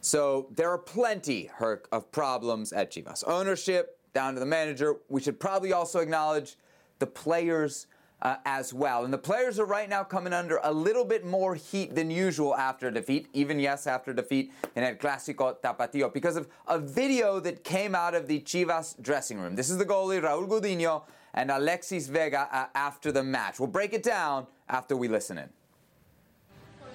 [0.00, 3.24] So there are plenty, Herc, of problems at Chivas.
[3.26, 4.96] Ownership, down to the manager.
[5.10, 6.56] We should probably also acknowledge
[6.98, 7.88] the players
[8.22, 9.04] uh, as well.
[9.04, 12.54] And the players are right now coming under a little bit more heat than usual
[12.56, 17.64] after defeat, even yes, after defeat in El Clásico Tapatío, because of a video that
[17.64, 19.56] came out of the Chivas dressing room.
[19.56, 21.02] This is the goalie, Raúl Gudiño,
[21.34, 23.58] and Alexis Vega uh, after the match.
[23.58, 25.48] We'll break it down after we listen in.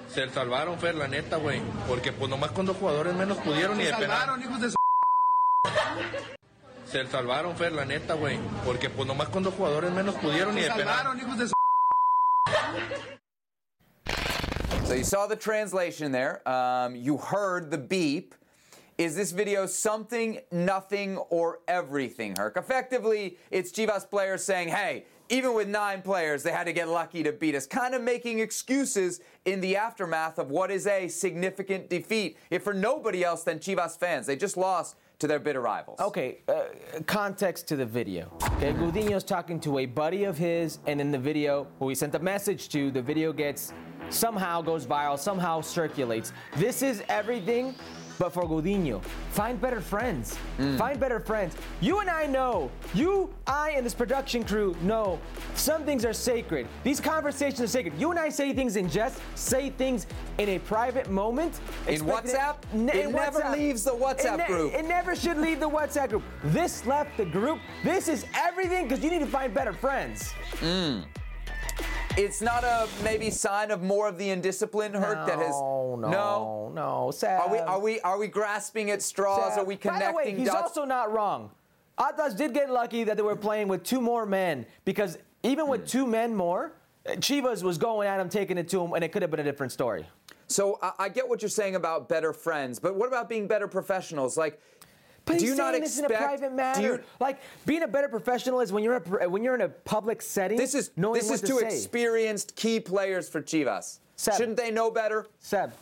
[0.07, 1.61] Se salvaron, Fer, la neta, güey.
[1.85, 4.39] Porque pues nomás con dos jugadores menos pudieron y de penal.
[6.87, 8.39] Se salvaron, Fer, la neta, güey.
[8.63, 11.19] Porque pues nomás con dos jugadores menos pudieron ni de penal.
[14.85, 16.47] So you saw the translation there.
[16.47, 18.33] Um, you heard the beep.
[18.97, 22.55] Is this video something, nothing, or everything, Herc?
[22.55, 27.21] Effectively, it's Chivas players saying, hey, even with nine players, they had to get lucky
[27.21, 31.89] to beat us, kind of making excuses in the aftermath of what is a significant
[31.89, 34.25] defeat, if for nobody else than Chivas fans.
[34.25, 35.99] They just lost to their bitter rivals.
[35.99, 36.65] Okay, uh,
[37.05, 38.31] context to the video.
[38.53, 42.13] Okay, Gudiño's talking to a buddy of his, and in the video, who he sent
[42.15, 43.73] a message to, the video gets
[44.09, 46.33] somehow goes viral, somehow circulates.
[46.55, 47.73] This is everything
[48.19, 49.01] but for Gudiño.
[49.31, 50.37] Find better friends.
[50.57, 50.77] Mm.
[50.77, 51.55] Find better friends.
[51.81, 55.19] You and I know, you, I, and this production crew know
[55.55, 56.67] some things are sacred.
[56.83, 57.93] These conversations are sacred.
[57.99, 60.07] You and I say things in jest, say things
[60.37, 61.59] in a private moment.
[61.87, 62.55] In WhatsApp?
[62.73, 64.73] Ne- It in never leaves the WhatsApp It ne- group.
[64.73, 66.23] It never should leave the WhatsApp group.
[66.45, 67.59] This left the group.
[67.83, 70.33] This is everything because you need to find better friends.
[70.61, 71.03] Mm.
[72.17, 75.51] It's not a maybe sign of more of the indiscipline, Herc, that has.
[75.51, 77.11] no, no, no.
[77.11, 77.41] Sad.
[77.41, 79.55] Are we are we are we grasping at straws?
[79.55, 80.69] Are we By connecting the way, he's dots?
[80.69, 81.51] also not wrong.
[81.99, 85.81] Atlas did get lucky that they were playing with two more men because even with
[85.81, 85.87] hmm.
[85.87, 86.73] two men more,
[87.05, 89.43] Chivas was going at him, taking it to him, and it could have been a
[89.43, 90.07] different story.
[90.47, 93.67] so I, I get what you're saying about better friends, but what about being better
[93.67, 94.37] professionals?
[94.37, 94.59] Like,
[95.27, 96.23] Do you not saying this in a expect?
[96.23, 96.81] private matter.
[96.81, 100.21] you- like being a better professional is when you're a, when you're in a public
[100.21, 100.57] setting.
[100.57, 103.99] this is knowing this is to two experienced key players for Chivas.
[104.15, 104.33] Seb.
[104.35, 105.27] Shouldn't they know better?
[105.39, 105.73] Seb,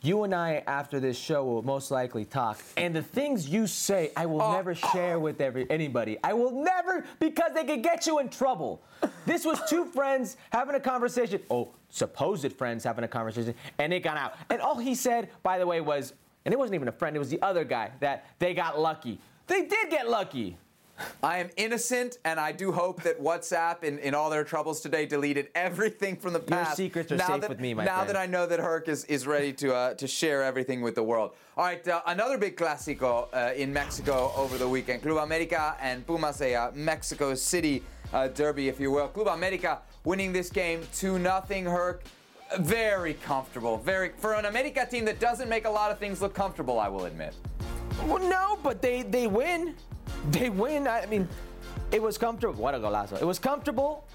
[0.00, 4.10] you and I after this show will most likely talk, and the things you say,
[4.16, 4.52] I will Oh.
[4.52, 6.18] never share with every anybody.
[6.24, 8.82] I will never because they could get you in trouble.
[9.26, 11.40] This was two friends having a conversation.
[11.50, 14.34] Oh, supposed friends having a conversation, and it got out.
[14.48, 16.14] And all he said, by the way, was,
[16.44, 17.16] and it wasn't even a friend.
[17.16, 19.18] It was the other guy that they got lucky.
[19.46, 20.56] They did get lucky.
[21.22, 25.06] I am innocent, and I do hope that WhatsApp, in, in all their troubles today,
[25.06, 26.78] deleted everything from the past.
[26.78, 28.10] Your secrets are now safe that, with me, my Now friend.
[28.10, 31.02] that I know that Herc is, is ready to uh, to share everything with the
[31.02, 31.32] world.
[31.56, 35.02] All right, uh, another big clásico uh, in Mexico over the weekend.
[35.02, 37.82] Club America and Pumas, a Mexico City
[38.12, 39.08] uh, derby, if you will.
[39.08, 41.64] Club America winning this game 2 nothing.
[41.64, 42.02] Herc.
[42.60, 43.78] Very comfortable.
[43.78, 46.88] Very for an America team that doesn't make a lot of things look comfortable, I
[46.88, 47.34] will admit.
[48.04, 49.74] Well, no, but they they win.
[50.30, 50.86] They win.
[50.86, 51.28] I mean,
[51.90, 52.54] it was comfortable.
[52.54, 53.20] What a golazo.
[53.20, 54.06] It was comfortable,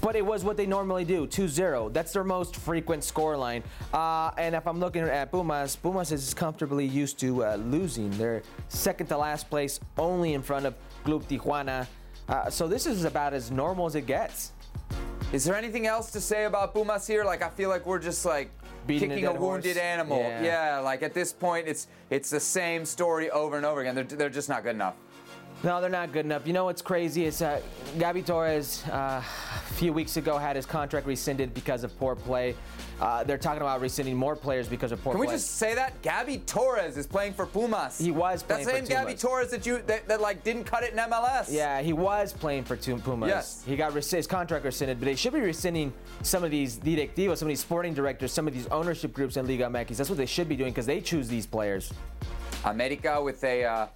[0.00, 1.90] but it was what they normally do 2 0.
[1.90, 3.62] That's their most frequent score line.
[3.92, 8.10] Uh, and if I'm looking at Pumas, Pumas is comfortably used to uh, losing.
[8.12, 11.86] They're second to last place, only in front of Club Tijuana.
[12.28, 14.52] Uh, so this is about as normal as it gets.
[15.32, 17.24] Is there anything else to say about Pumas here?
[17.24, 18.50] Like I feel like we're just like
[18.86, 19.84] Beating a kicking a, dead wounded horse.
[19.84, 20.18] animal.
[20.18, 20.80] Yeah.
[20.84, 23.94] like at this point, it's it's the same story over and over again.
[23.94, 24.94] They're, they're just not good enough.
[25.64, 26.44] No, they're not good enough.
[26.44, 27.60] You know what's crazy is uh,
[27.96, 32.56] Gabi Torres uh, a few weeks ago had his contract rescinded because of poor play.
[33.00, 35.18] Uh, they're talking about rescinding more players because of poor play.
[35.18, 35.36] Can we play.
[35.36, 37.96] just say that Gabby Torres is playing for Pumas?
[37.96, 39.22] He was that playing for same Gabby Pumas.
[39.22, 41.46] Torres that you that, that like didn't cut it in MLS.
[41.48, 43.28] Yeah, he was playing for Pumas.
[43.28, 43.62] Yes.
[43.64, 45.92] He got res- his contract rescinded, but they should be rescinding
[46.22, 49.46] some of these directivos, some of these sporting directors, some of these ownership groups in
[49.46, 49.96] Liga MX.
[49.96, 51.92] That's what they should be doing because they choose these players.
[52.64, 53.86] America with a uh,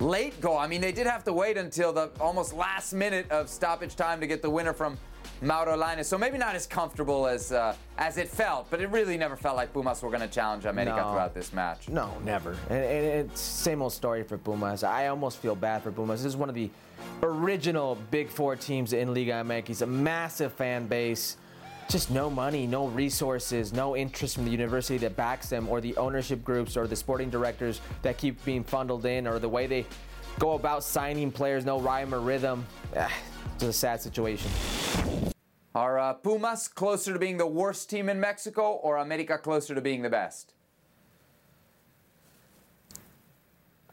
[0.00, 0.58] late goal.
[0.58, 4.20] I mean, they did have to wait until the almost last minute of stoppage time
[4.20, 4.98] to get the winner from
[5.40, 6.06] Mauro Lainez.
[6.06, 9.56] So maybe not as comfortable as uh, as it felt, but it really never felt
[9.56, 11.10] like Pumas were going to challenge America No.
[11.12, 11.88] throughout this match.
[11.88, 12.52] No, never.
[12.70, 14.84] And, and it's same old story for Pumas.
[14.84, 16.22] I almost feel bad for Pumas.
[16.22, 16.70] This is one of the
[17.22, 19.82] original Big Four teams in Liga MX.
[19.82, 21.36] A massive fan base.
[21.88, 25.96] Just no money, no resources, no interest from the university that backs them, or the
[25.96, 29.86] ownership groups, or the sporting directors that keep being funneled in, or the way they
[30.38, 32.66] go about signing players, no rhyme or rhythm.
[32.96, 33.12] Ah,
[33.54, 34.50] It's a sad situation.
[35.74, 39.80] Are uh, Pumas closer to being the worst team in Mexico, or America closer to
[39.80, 40.54] being the best?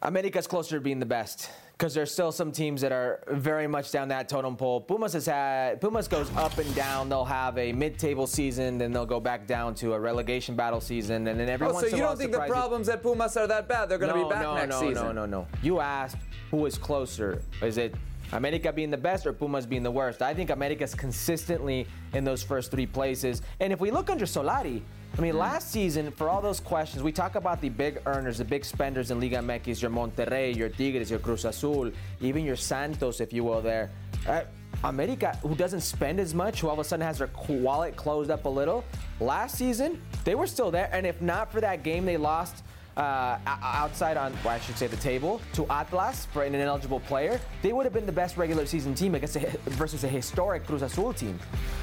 [0.00, 1.50] America's closer to being the best
[1.82, 4.80] because there's still some teams that are very much down that totem pole.
[4.80, 7.08] Pumas has had Pumas goes up and down.
[7.08, 11.26] They'll have a mid-table season, then they'll go back down to a relegation battle season,
[11.26, 13.88] and then every Oh, so you don't think the problems at Pumas are that bad?
[13.88, 15.06] They're going to no, be back no, next no, season.
[15.06, 16.18] No, no, no, You asked
[16.52, 17.42] who is closer.
[17.60, 17.96] Is it
[18.30, 20.22] America being the best or Pumas being the worst?
[20.22, 23.42] I think America's consistently in those first three places.
[23.58, 24.82] And if we look under Solari,
[25.16, 28.46] I mean, last season, for all those questions, we talk about the big earners, the
[28.46, 31.90] big spenders in Liga MX, your Monterrey, your Tigres, your Cruz Azul,
[32.22, 33.90] even your Santos, if you will, there.
[34.26, 34.42] Uh,
[34.84, 38.30] America, who doesn't spend as much, who all of a sudden has their wallet closed
[38.30, 38.84] up a little,
[39.20, 40.88] last season, they were still there.
[40.92, 42.64] And if not for that game they lost
[42.96, 47.40] uh, outside on, well, I should say, the table to Atlas for an ineligible player,
[47.62, 50.82] they would have been the best regular season team against a, versus a historic Cruz
[50.82, 51.38] Azul team.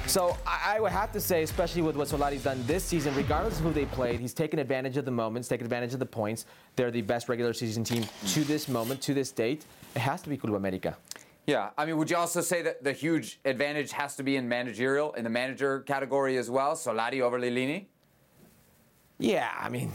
[0.05, 3.57] So I, I would have to say, especially with what Solari's done this season, regardless
[3.59, 6.45] of who they played, he's taken advantage of the moments, taken advantage of the points.
[6.75, 9.65] They're the best regular season team to this moment, to this date.
[9.95, 10.95] It has to be Club America.
[11.47, 14.47] Yeah, I mean, would you also say that the huge advantage has to be in
[14.47, 16.75] managerial, in the manager category as well?
[16.75, 17.85] Solari over Lillini?
[19.17, 19.91] Yeah, I mean,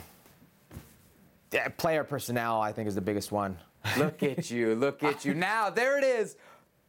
[1.54, 3.56] yeah, player personnel, I think, is the biggest one.
[3.96, 5.34] Look at you, look at you.
[5.34, 6.36] Now, there it is.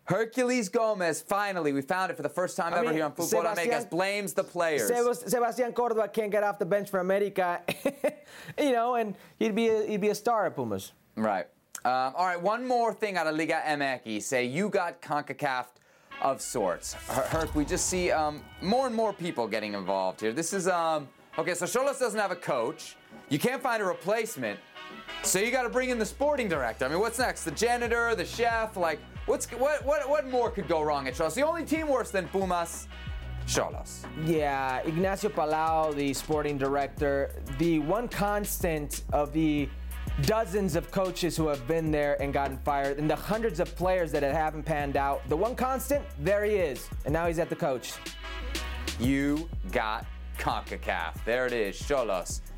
[0.10, 3.12] Herculez Gomez, finally, we found it for the first time I ever mean, here on
[3.12, 4.88] Football Sebastian- blames the players.
[5.26, 7.62] Sebastian Cordova can't get off the bench for America,
[8.60, 10.94] you know, and he'd be a, he'd be a star at Pumas.
[11.16, 11.48] Right.
[11.84, 14.24] Um, all right, one more thing out of Liga MX.
[14.24, 15.66] Say you got CONCACAF
[16.22, 16.94] of sorts.
[16.94, 20.34] Herc, we just see um, more and more people getting involved here.
[20.34, 21.08] This is, um,
[21.38, 22.96] okay, so Xolos doesn't have a coach.
[23.30, 24.60] You can't find a replacement.
[25.24, 26.86] So you got to bring in the sporting director.
[26.86, 27.44] I mean, what's next?
[27.44, 28.78] The janitor, the chef?
[28.78, 31.34] Like, what's what what what more could go wrong at Xolos?
[31.34, 32.88] The only team worse than Pumas,
[33.48, 34.06] Xolos.
[34.26, 39.68] Yeah, Ignacio Palou, the sporting director, the one constant of the
[40.22, 44.12] dozens of coaches who have been there and gotten fired, and the hundreds of players
[44.12, 47.56] that haven't panned out, the one constant, there he is, and now he's at the
[47.56, 47.94] coach.
[49.00, 50.06] You got
[50.38, 51.24] CONCACAF.
[51.26, 51.82] There it is.
[51.82, 52.42] Xolos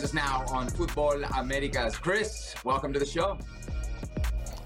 [0.00, 1.96] joins us now on Futbol Americas.
[1.96, 3.36] Chris, welcome to the show.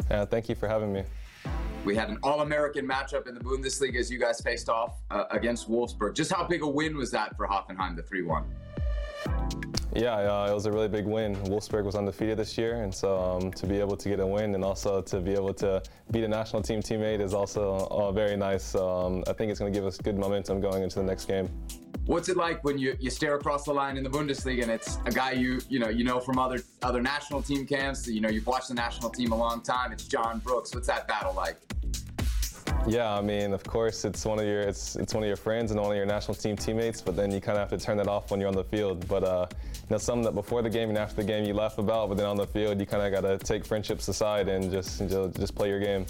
[0.09, 1.03] Yeah, thank you for having me.
[1.85, 5.69] We had an All-American matchup in the Bundesliga as you guys faced off uh, against
[5.69, 6.15] Wolfsburg.
[6.15, 8.45] Just how big a win was that for Hoffenheim, the 3-1?
[9.95, 11.37] Yeah, uh, it was a really big win.
[11.37, 14.57] Wolfsburg was undefeated this year, and so um, to be able to get a win
[14.57, 18.37] and also to be able to beat a national team teammate is also uh, very
[18.37, 18.75] nice.
[18.75, 21.49] Um, I think it's going to give us good momentum going into the next game.
[22.07, 24.99] What's it like when you, you stare across the line in the Bundesliga and it's
[25.07, 28.07] a guy you you know you know from other other national team camps?
[28.09, 29.93] You know you've watched the national team a long time.
[29.93, 30.75] It's John Brooks.
[30.75, 31.57] What's that battle like?
[32.87, 35.71] Yeah, I mean, of course, it's one of your it's it's one of your friends
[35.71, 37.97] and one of your national team teammates, but then you kind of have to turn
[37.97, 39.09] that off when you're on the field.
[39.09, 41.79] But uh, you know, something that before the game and after the game you laugh
[41.79, 44.71] about, but then on the field you kind of got to take friendships aside and
[44.71, 46.05] just just just play your game.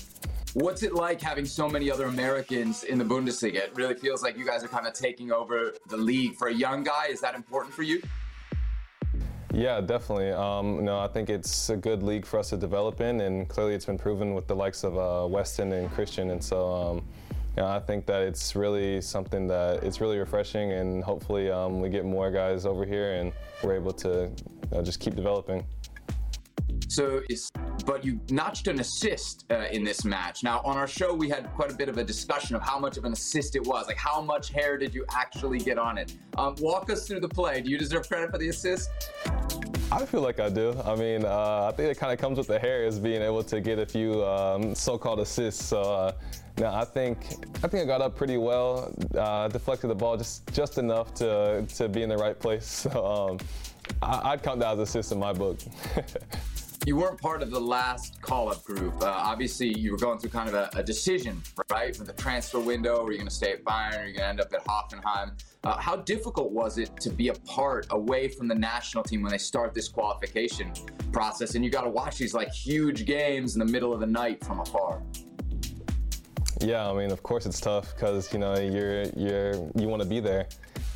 [0.54, 3.56] What's it like having so many other Americans in the Bundesliga?
[3.56, 6.34] It really feels like you guys are kind of taking over the league.
[6.34, 8.02] For a young guy, is that important for you?
[9.53, 10.30] Yeah, definitely.
[10.32, 13.74] Um, no, I think it's a good league for us to develop in, and clearly
[13.74, 16.30] it's been proven with the likes of uh, Weston and Christian.
[16.30, 16.97] And so, um,
[17.57, 21.80] you know, I think that it's really something that it's really refreshing, and hopefully um,
[21.80, 23.32] we get more guys over here, and
[23.62, 25.64] we're able to you know, just keep developing.
[26.95, 27.22] So,
[27.86, 30.45] but you notched an assist uh, in this match.
[30.45, 32.97] Now, on our show, we had quite a bit of a discussion of how much
[32.97, 33.88] of an assist it was.
[33.88, 36.16] Like, how much hair did you actually get on it?
[36.38, 37.61] Um, walk us through the play.
[37.62, 38.90] Do you deserve credit for the assist?
[39.90, 40.80] I feel like I do.
[40.84, 43.42] I mean, uh, I think it kind of comes with the hair is being able
[43.42, 45.64] to get a few um, so-called assists.
[45.64, 46.12] So uh,
[46.59, 48.95] now I think I think I got up pretty well.
[49.18, 52.86] Uh, deflected the ball just just enough to to be in the right place.
[52.92, 53.38] So um,
[54.01, 55.59] I, I'd count that as assist in my book.
[56.87, 59.01] You weren't part of the last call-up group.
[59.01, 62.61] Uh, obviously, you were going through kind of a, a decision, right, with the transfer
[62.61, 63.07] window.
[63.07, 64.03] Are you going to stay at Bayern?
[64.03, 65.32] Are you going to end up at Hoffenheim?
[65.62, 69.32] Uh, how difficult was it to be a part away from the national team when
[69.32, 70.72] they start this qualification
[71.11, 74.07] process, and you got to watch these like huge games in the middle of the
[74.07, 75.03] night from afar?
[76.61, 80.09] Yeah, I mean, of course it's tough because you know you're you're you want to
[80.09, 80.49] be there,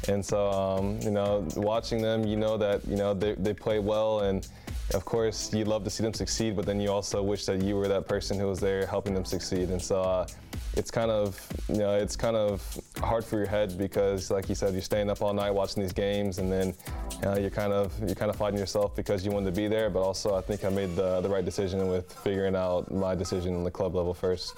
[0.07, 3.79] and so um, you know watching them, you know that you know they, they play
[3.79, 4.47] well and
[4.95, 7.77] of course, you'd love to see them succeed, but then you also wish that you
[7.77, 9.69] were that person who was there helping them succeed.
[9.69, 10.27] And so uh,
[10.75, 12.63] it's kind of, you know, it's kind of
[12.99, 15.93] hard for your head because, like you said, you're staying up all night watching these
[15.93, 16.75] games, and then
[17.23, 19.91] you you're kind of you're kind of fighting yourself because you wanted to be there.
[19.91, 23.55] But also, I think I made the the right decision with figuring out my decision
[23.55, 24.55] in the club level first.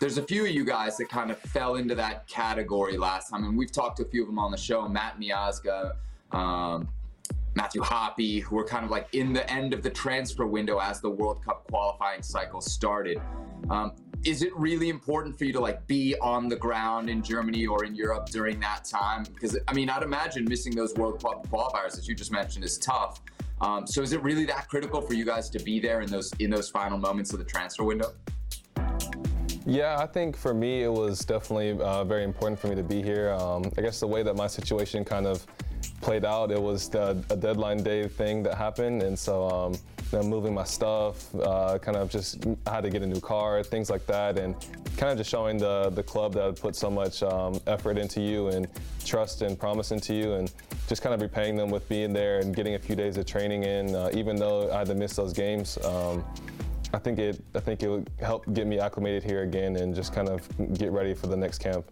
[0.00, 3.44] There's a few of you guys that kind of fell into that category last time,
[3.44, 4.88] and we've talked to a few of them on the show.
[4.88, 5.92] Matt Miazga,
[6.32, 6.88] um,
[7.54, 11.00] Matthew Hoppe, who were kind of like in the end of the transfer window as
[11.00, 13.20] the World Cup qualifying cycle started.
[13.68, 13.92] Um,
[14.24, 17.84] is it really important for you to like be on the ground in Germany or
[17.84, 19.24] in Europe during that time?
[19.24, 22.78] Because I mean, I'd imagine missing those World Cup qualifiers that you just mentioned is
[22.78, 23.20] tough.
[23.60, 26.32] Um, so is it really that critical for you guys to be there in those
[26.38, 28.12] in those final moments of the transfer window?
[29.66, 33.02] Yeah, I think for me it was definitely uh, very important for me to be
[33.02, 33.32] here.
[33.32, 35.46] Um, I guess the way that my situation kind of
[36.00, 39.74] played out, it was the, a deadline day thing that happened, and so um,
[40.28, 44.06] moving my stuff, uh, kind of just had to get a new car, things like
[44.06, 44.54] that, and
[44.96, 48.20] kind of just showing the the club that I put so much um, effort into
[48.20, 48.66] you and
[49.04, 50.52] trust and promise into you, and
[50.88, 53.62] just kind of repaying them with being there and getting a few days of training
[53.64, 55.78] in, uh, even though I had to miss those games.
[55.84, 56.24] Um,
[56.92, 60.12] I think it I think it would help get me acclimated here again and just
[60.12, 61.84] kind of get ready for the next camp.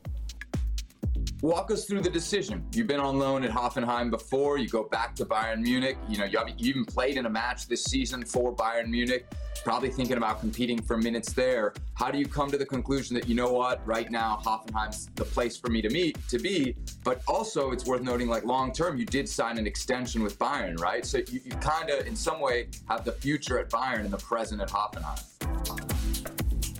[1.43, 2.64] Walk us through the decision.
[2.72, 4.59] You've been on loan at Hoffenheim before.
[4.59, 5.97] You go back to Bayern Munich.
[6.09, 9.24] You know, you, even played in a match this season for Bayern Munich.
[9.62, 11.74] Probably thinking about competing for minutes there.
[11.95, 15.24] How do you come to the conclusion that you know what, right now Hoffenheim's the
[15.24, 16.74] place for me to meet to be?
[17.05, 20.80] But also, it's worth noting, like long term, you did sign an extension with Bayern,
[20.80, 21.07] right?
[21.07, 24.18] So you, you kind of, in some way, have the future at Bayern and the
[24.18, 25.97] present at Hoffenheim.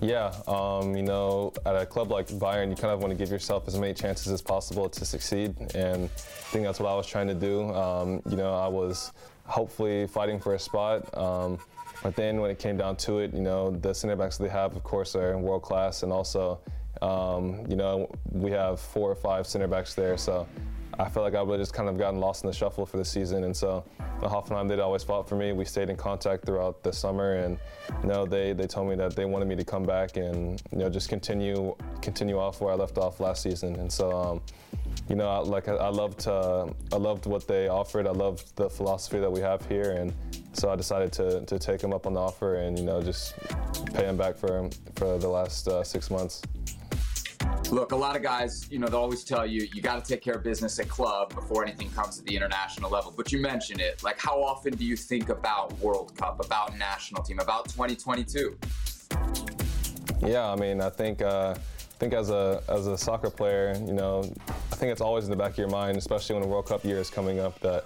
[0.01, 3.29] Yeah, um, you know, at a club like Bayern, you kind of want to give
[3.29, 6.07] yourself as many chances as possible to succeed, and I
[6.51, 7.69] think that's what I was trying to do.
[7.73, 9.11] Um, you know, I was
[9.45, 11.59] hopefully fighting for a spot, um,
[12.01, 14.73] but then when it came down to it, you know, the center backs they have,
[14.75, 16.61] of course, are world class, and also,
[17.01, 20.47] um, you know, we have four or five center backs there, so
[20.99, 22.97] I felt like I would have just kind of gotten lost in the shuffle for
[22.97, 23.45] the season.
[23.45, 23.85] And so
[24.19, 25.53] the Hoffenheim, they'd always fought for me.
[25.53, 27.57] We stayed in contact throughout the summer, and
[28.03, 30.77] you know, they, they told me that they wanted me to come back and you
[30.77, 33.77] know just continue continue off where I left off last season.
[33.77, 34.41] And so, um,
[35.07, 38.05] you know, I, like I, I loved uh, I loved what they offered.
[38.05, 40.13] I loved the philosophy that we have here, and
[40.51, 43.37] so I decided to, to take them up on the offer and you know just
[43.93, 46.41] pay them back for for the last uh, six months.
[47.71, 50.23] Look, a lot of guys, you know, they'll always tell you you got to take
[50.23, 53.13] care of business at club before anything comes to the international level.
[53.15, 54.01] But you mentioned it.
[54.03, 58.57] Like, how often do you think about World Cup, about national team, about 2022?
[60.21, 63.93] Yeah, I mean, I think uh, I think as a as a soccer player, you
[63.93, 66.65] know, I think it's always in the back of your mind, especially when the World
[66.65, 67.85] Cup year is coming up, that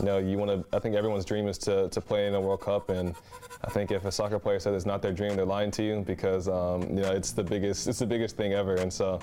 [0.00, 0.76] you know you want to.
[0.76, 3.14] I think everyone's dream is to to play in a World Cup, and
[3.62, 6.02] I think if a soccer player says it's not their dream, they're lying to you
[6.06, 8.76] because um, you know it's the biggest it's the biggest thing ever.
[8.76, 9.20] And so,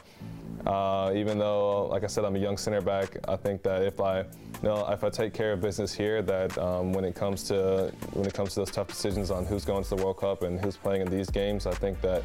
[0.67, 3.99] uh, even though, like I said, I'm a young center back, I think that if
[3.99, 4.25] I, you
[4.61, 8.27] know, if I take care of business here, that um, when it comes to when
[8.27, 10.77] it comes to those tough decisions on who's going to the World Cup and who's
[10.77, 12.23] playing in these games, I think that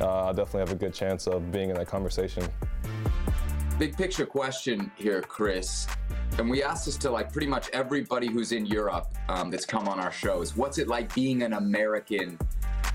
[0.00, 2.44] uh, I definitely have a good chance of being in that conversation.
[3.78, 5.86] Big picture question here, Chris
[6.38, 9.88] and we asked this to like pretty much everybody who's in Europe um, that's come
[9.88, 10.56] on our shows.
[10.56, 12.38] What's it like being an American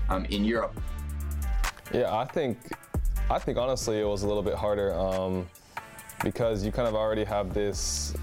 [0.08, 0.80] um, in Europe?
[1.92, 2.58] Yeah, I think,
[3.30, 5.46] I think honestly it was a little bit harder um,
[6.22, 8.14] because you kind of already have this.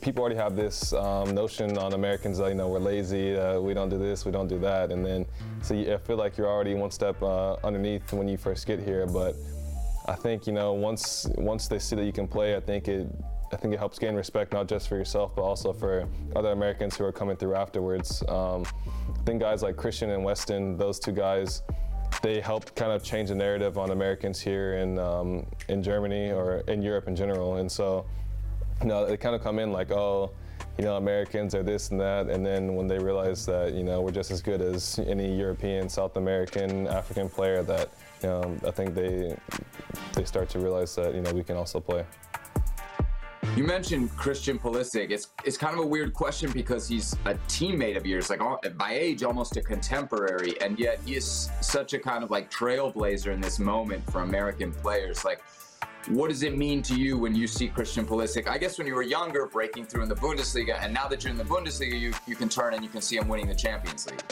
[0.00, 3.74] People already have this um, notion on Americans that you know we're lazy, uh, we
[3.74, 5.26] don't do this, we don't do that, and then
[5.60, 8.80] so you, I feel like you're already one step uh, underneath when you first get
[8.80, 9.06] here.
[9.06, 9.36] But
[10.06, 13.06] I think you know once once they see that you can play, I think it
[13.52, 16.96] I think it helps gain respect not just for yourself but also for other Americans
[16.96, 18.22] who are coming through afterwards.
[18.28, 18.64] Um,
[19.08, 21.62] I think guys like Christian and Weston, those two guys,
[22.22, 26.58] they helped kind of change the narrative on Americans here in um, in Germany or
[26.68, 27.56] in Europe in general.
[27.56, 28.06] And so,
[28.80, 30.30] you know, they kind of come in like, oh,
[30.78, 34.02] you know, Americans are this and that, and then when they realize that you know
[34.02, 37.90] we're just as good as any European, South American, African player, that
[38.22, 39.36] you know, I think they
[40.12, 42.04] they start to realize that you know we can also play.
[43.54, 45.10] You mentioned Christian Pulisic.
[45.10, 48.40] It's it's kind of a weird question because he's a teammate of yours, like
[48.76, 53.32] by age almost a contemporary, and yet he is such a kind of like trailblazer
[53.32, 55.24] in this moment for American players.
[55.24, 55.42] Like,
[56.08, 58.46] what does it mean to you when you see Christian Pulisic?
[58.46, 61.30] I guess when you were younger, breaking through in the Bundesliga, and now that you're
[61.30, 64.06] in the Bundesliga, you you can turn and you can see him winning the Champions
[64.06, 64.22] League.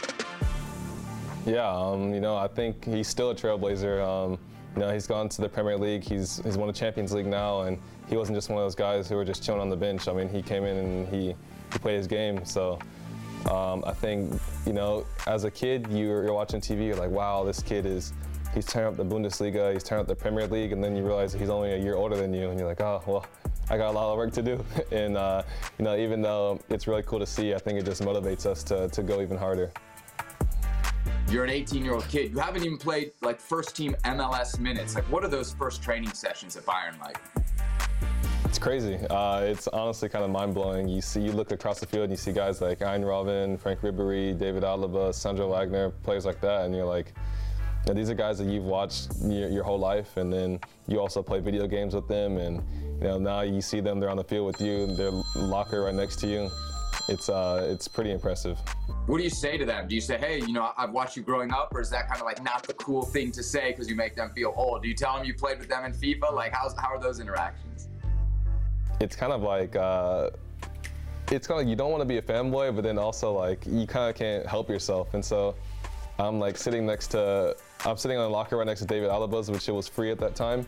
[1.46, 4.02] Yeah, um, you know, I think he's still a trailblazer.
[4.02, 4.38] Um,
[4.74, 6.02] you know, he's gone to the Premier League.
[6.04, 7.78] He's he's won the Champions League now, and
[8.08, 10.08] he wasn't just one of those guys who were just chilling on the bench.
[10.08, 11.34] I mean, he came in and he
[11.72, 12.44] he played his game.
[12.44, 12.78] So
[13.50, 17.44] Um, I think, you know, as a kid, you're, you're watching TV, you're like, wow,
[17.44, 18.14] this kid is,
[18.54, 21.34] he's turning up the Bundesliga, he's turning up the Premier League, and then you realize
[21.34, 23.26] he's only a year older than you, and you're like, oh, well,
[23.68, 24.64] I got a lot of work to do.
[24.92, 25.42] and, uh,
[25.78, 28.62] you know, even though it's really cool to see, I think it just motivates us
[28.64, 29.70] to, to go even harder.
[31.30, 32.32] You're an 18 year old kid.
[32.32, 34.94] You haven't even played like first team MLS minutes.
[34.94, 37.18] Like, what are those first training sessions at Bayern like?
[38.44, 38.98] It's crazy.
[39.10, 40.86] Uh, it's honestly kind of mind blowing.
[40.86, 43.80] You see, you look across the field and you see guys like Arjen Robben, Franck
[43.80, 47.12] Ribery, David Alaba, Sandro Wagner, players like that, and you're like,
[47.86, 51.22] know, these are guys that you've watched your, your, whole life, and then you also
[51.22, 52.62] play video games with them, and
[53.00, 55.94] you know now you see them, they're on the field with you, their locker right
[55.94, 56.50] next to you.
[57.08, 58.58] It's uh, it's pretty impressive.
[59.06, 59.86] What do you say to them?
[59.86, 62.20] Do you say, hey, you know, I've watched you growing up, or is that kind
[62.20, 64.82] of like not the cool thing to say because you make them feel old?
[64.82, 66.32] Do you tell them you played with them in FIFA?
[66.32, 67.88] Like, how's, how are those interactions?
[69.00, 70.30] It's kind of like, uh,
[71.30, 73.66] it's kind of like you don't want to be a fanboy, but then also like
[73.66, 75.12] you kind of can't help yourself.
[75.12, 75.54] And so
[76.18, 77.54] I'm like sitting next to,
[77.84, 80.18] I'm sitting on the locker right next to David Alaba's, which it was free at
[80.20, 80.66] that time.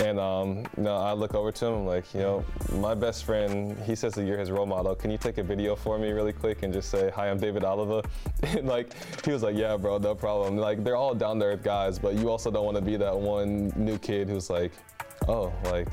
[0.00, 2.44] And um, you know, I look over to him, I'm like, you know,
[2.74, 4.94] my best friend, he says that you're his role model.
[4.94, 7.62] Can you take a video for me really quick and just say, hi, I'm David
[7.62, 8.04] Alaba?
[8.42, 8.92] and like,
[9.24, 10.58] he was like, yeah, bro, no problem.
[10.58, 13.16] Like, they're all down to earth guys, but you also don't want to be that
[13.16, 14.72] one new kid who's like,
[15.28, 15.88] oh, like,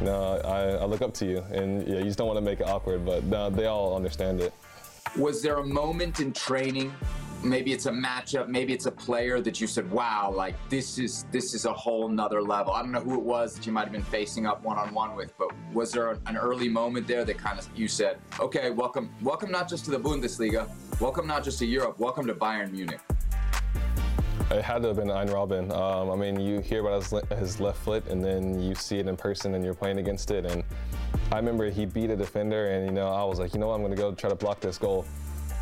[0.00, 1.38] no, I, I look up to you.
[1.50, 4.40] And yeah, you just don't want to make it awkward, but no, they all understand
[4.40, 4.54] it.
[5.16, 6.92] Was there a moment in training
[7.42, 11.26] maybe it's a matchup, maybe it's a player that you said, wow, like this is
[11.30, 12.72] this is a whole nother level.
[12.72, 14.92] I don't know who it was that you might have been facing up one on
[14.92, 18.70] one with, but was there an early moment there that kind of you said, okay,
[18.70, 20.68] welcome, welcome not just to the Bundesliga,
[21.00, 23.00] welcome not just to Europe, welcome to Bayern Munich.
[24.50, 25.72] It had to have been Arjen Robben.
[25.72, 29.06] Um, I mean, you hear about his, his left foot, and then you see it
[29.06, 30.44] in person, and you're playing against it.
[30.44, 30.64] And
[31.30, 33.74] I remember he beat a defender, and you know, I was like, you know, what?
[33.74, 35.06] I'm going to go try to block this goal.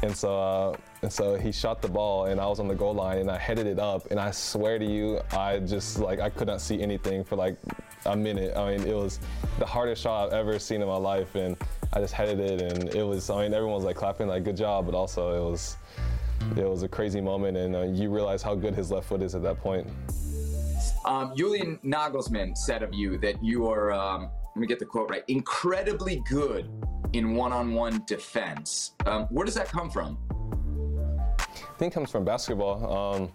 [0.02, 2.94] And so, uh, and so he shot the ball, and I was on the goal
[2.94, 6.30] line, and I headed it up, and I swear to you, I just like I
[6.30, 7.56] could not see anything for like
[8.06, 8.56] a minute.
[8.56, 9.18] I mean, it was
[9.58, 11.56] the hardest shot I've ever seen in my life, and
[11.92, 13.28] I just headed it, and it was.
[13.28, 15.76] I mean, everyone was like clapping, like good job, but also it was,
[16.56, 19.34] it was a crazy moment, and uh, you realize how good his left foot is
[19.34, 19.86] at that point.
[21.04, 23.92] Um, Julian Nagelsmann said of you that you are.
[23.92, 25.22] Um, let me get the quote right.
[25.28, 26.68] Incredibly good
[27.12, 28.93] in one-on-one defense.
[29.06, 30.18] Um, where does that come from?
[30.30, 33.14] I think it comes from basketball.
[33.14, 33.30] Um,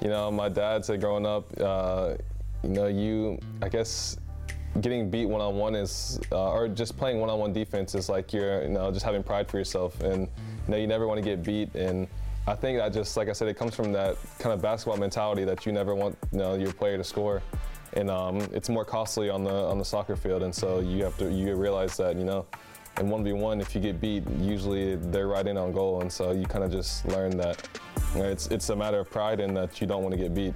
[0.00, 2.14] you know, my dad said growing up, uh,
[2.62, 4.16] you know, you, I guess,
[4.80, 8.90] getting beat one-on-one is, uh, or just playing one-on-one defense is like you're, you know,
[8.90, 10.28] just having pride for yourself, and you
[10.68, 11.74] know, you never want to get beat.
[11.74, 12.08] And
[12.46, 15.44] I think that just, like I said, it comes from that kind of basketball mentality
[15.44, 17.42] that you never want, you know, your player to score
[17.94, 21.16] and um, it's more costly on the on the soccer field, and so you have
[21.18, 22.46] to you realize that you know
[22.98, 26.02] in 1v1, if you get beat, usually they're right in on goal.
[26.02, 27.68] And so you kind of just learn that
[28.14, 30.34] you know, it's, it's a matter of pride and that you don't want to get
[30.34, 30.54] beat.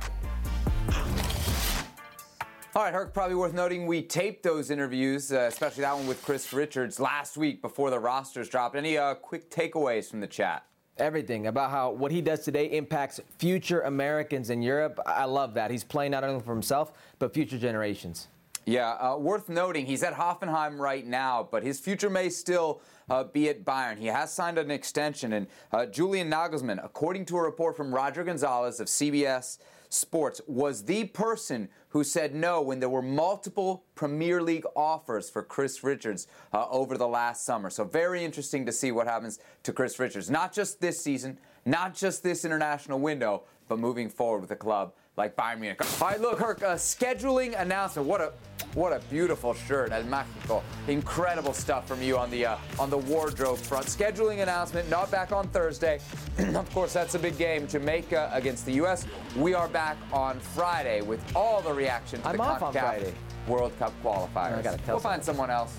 [2.74, 6.22] All right, Herc, probably worth noting we taped those interviews, uh, especially that one with
[6.22, 8.76] Chris Richards last week before the rosters dropped.
[8.76, 10.66] Any uh, quick takeaways from the chat?
[10.98, 15.00] Everything about how what he does today impacts future Americans in Europe.
[15.06, 15.70] I love that.
[15.70, 18.28] He's playing not only for himself, but future generations.
[18.68, 23.22] Yeah, uh, worth noting, he's at Hoffenheim right now, but his future may still uh,
[23.22, 23.97] be at Bayern.
[23.97, 28.24] He has signed an extension, and uh, Julian Nagelsmann, according to a report from Roger
[28.24, 34.43] Gonzalez of CBS Sports, was the person who said no when there were multiple Premier
[34.43, 37.70] League offers for Chris Richards uh, over the last summer.
[37.70, 41.94] So, very interesting to see what happens to Chris Richards, not just this season, not
[41.94, 45.80] just this international window, but moving forward with the club like Bayern Munich.
[46.02, 48.06] All right, look, Herc, uh, scheduling announcement.
[48.06, 48.32] What a
[48.74, 50.62] what a beautiful shirt at Mexico.
[50.88, 53.86] Incredible stuff from you on the uh, on the wardrobe front.
[53.86, 54.90] Scheduling announcement.
[54.90, 56.01] Not back on Thursday.
[56.55, 57.66] of course, that's a big game.
[57.66, 59.06] Jamaica against the U.S.
[59.36, 62.72] We are back on Friday with all the reaction to I'm the off CONCACAF on
[62.72, 63.14] Friday.
[63.48, 64.59] World Cup qualifiers.
[64.59, 65.78] I gotta tell we'll find someone else.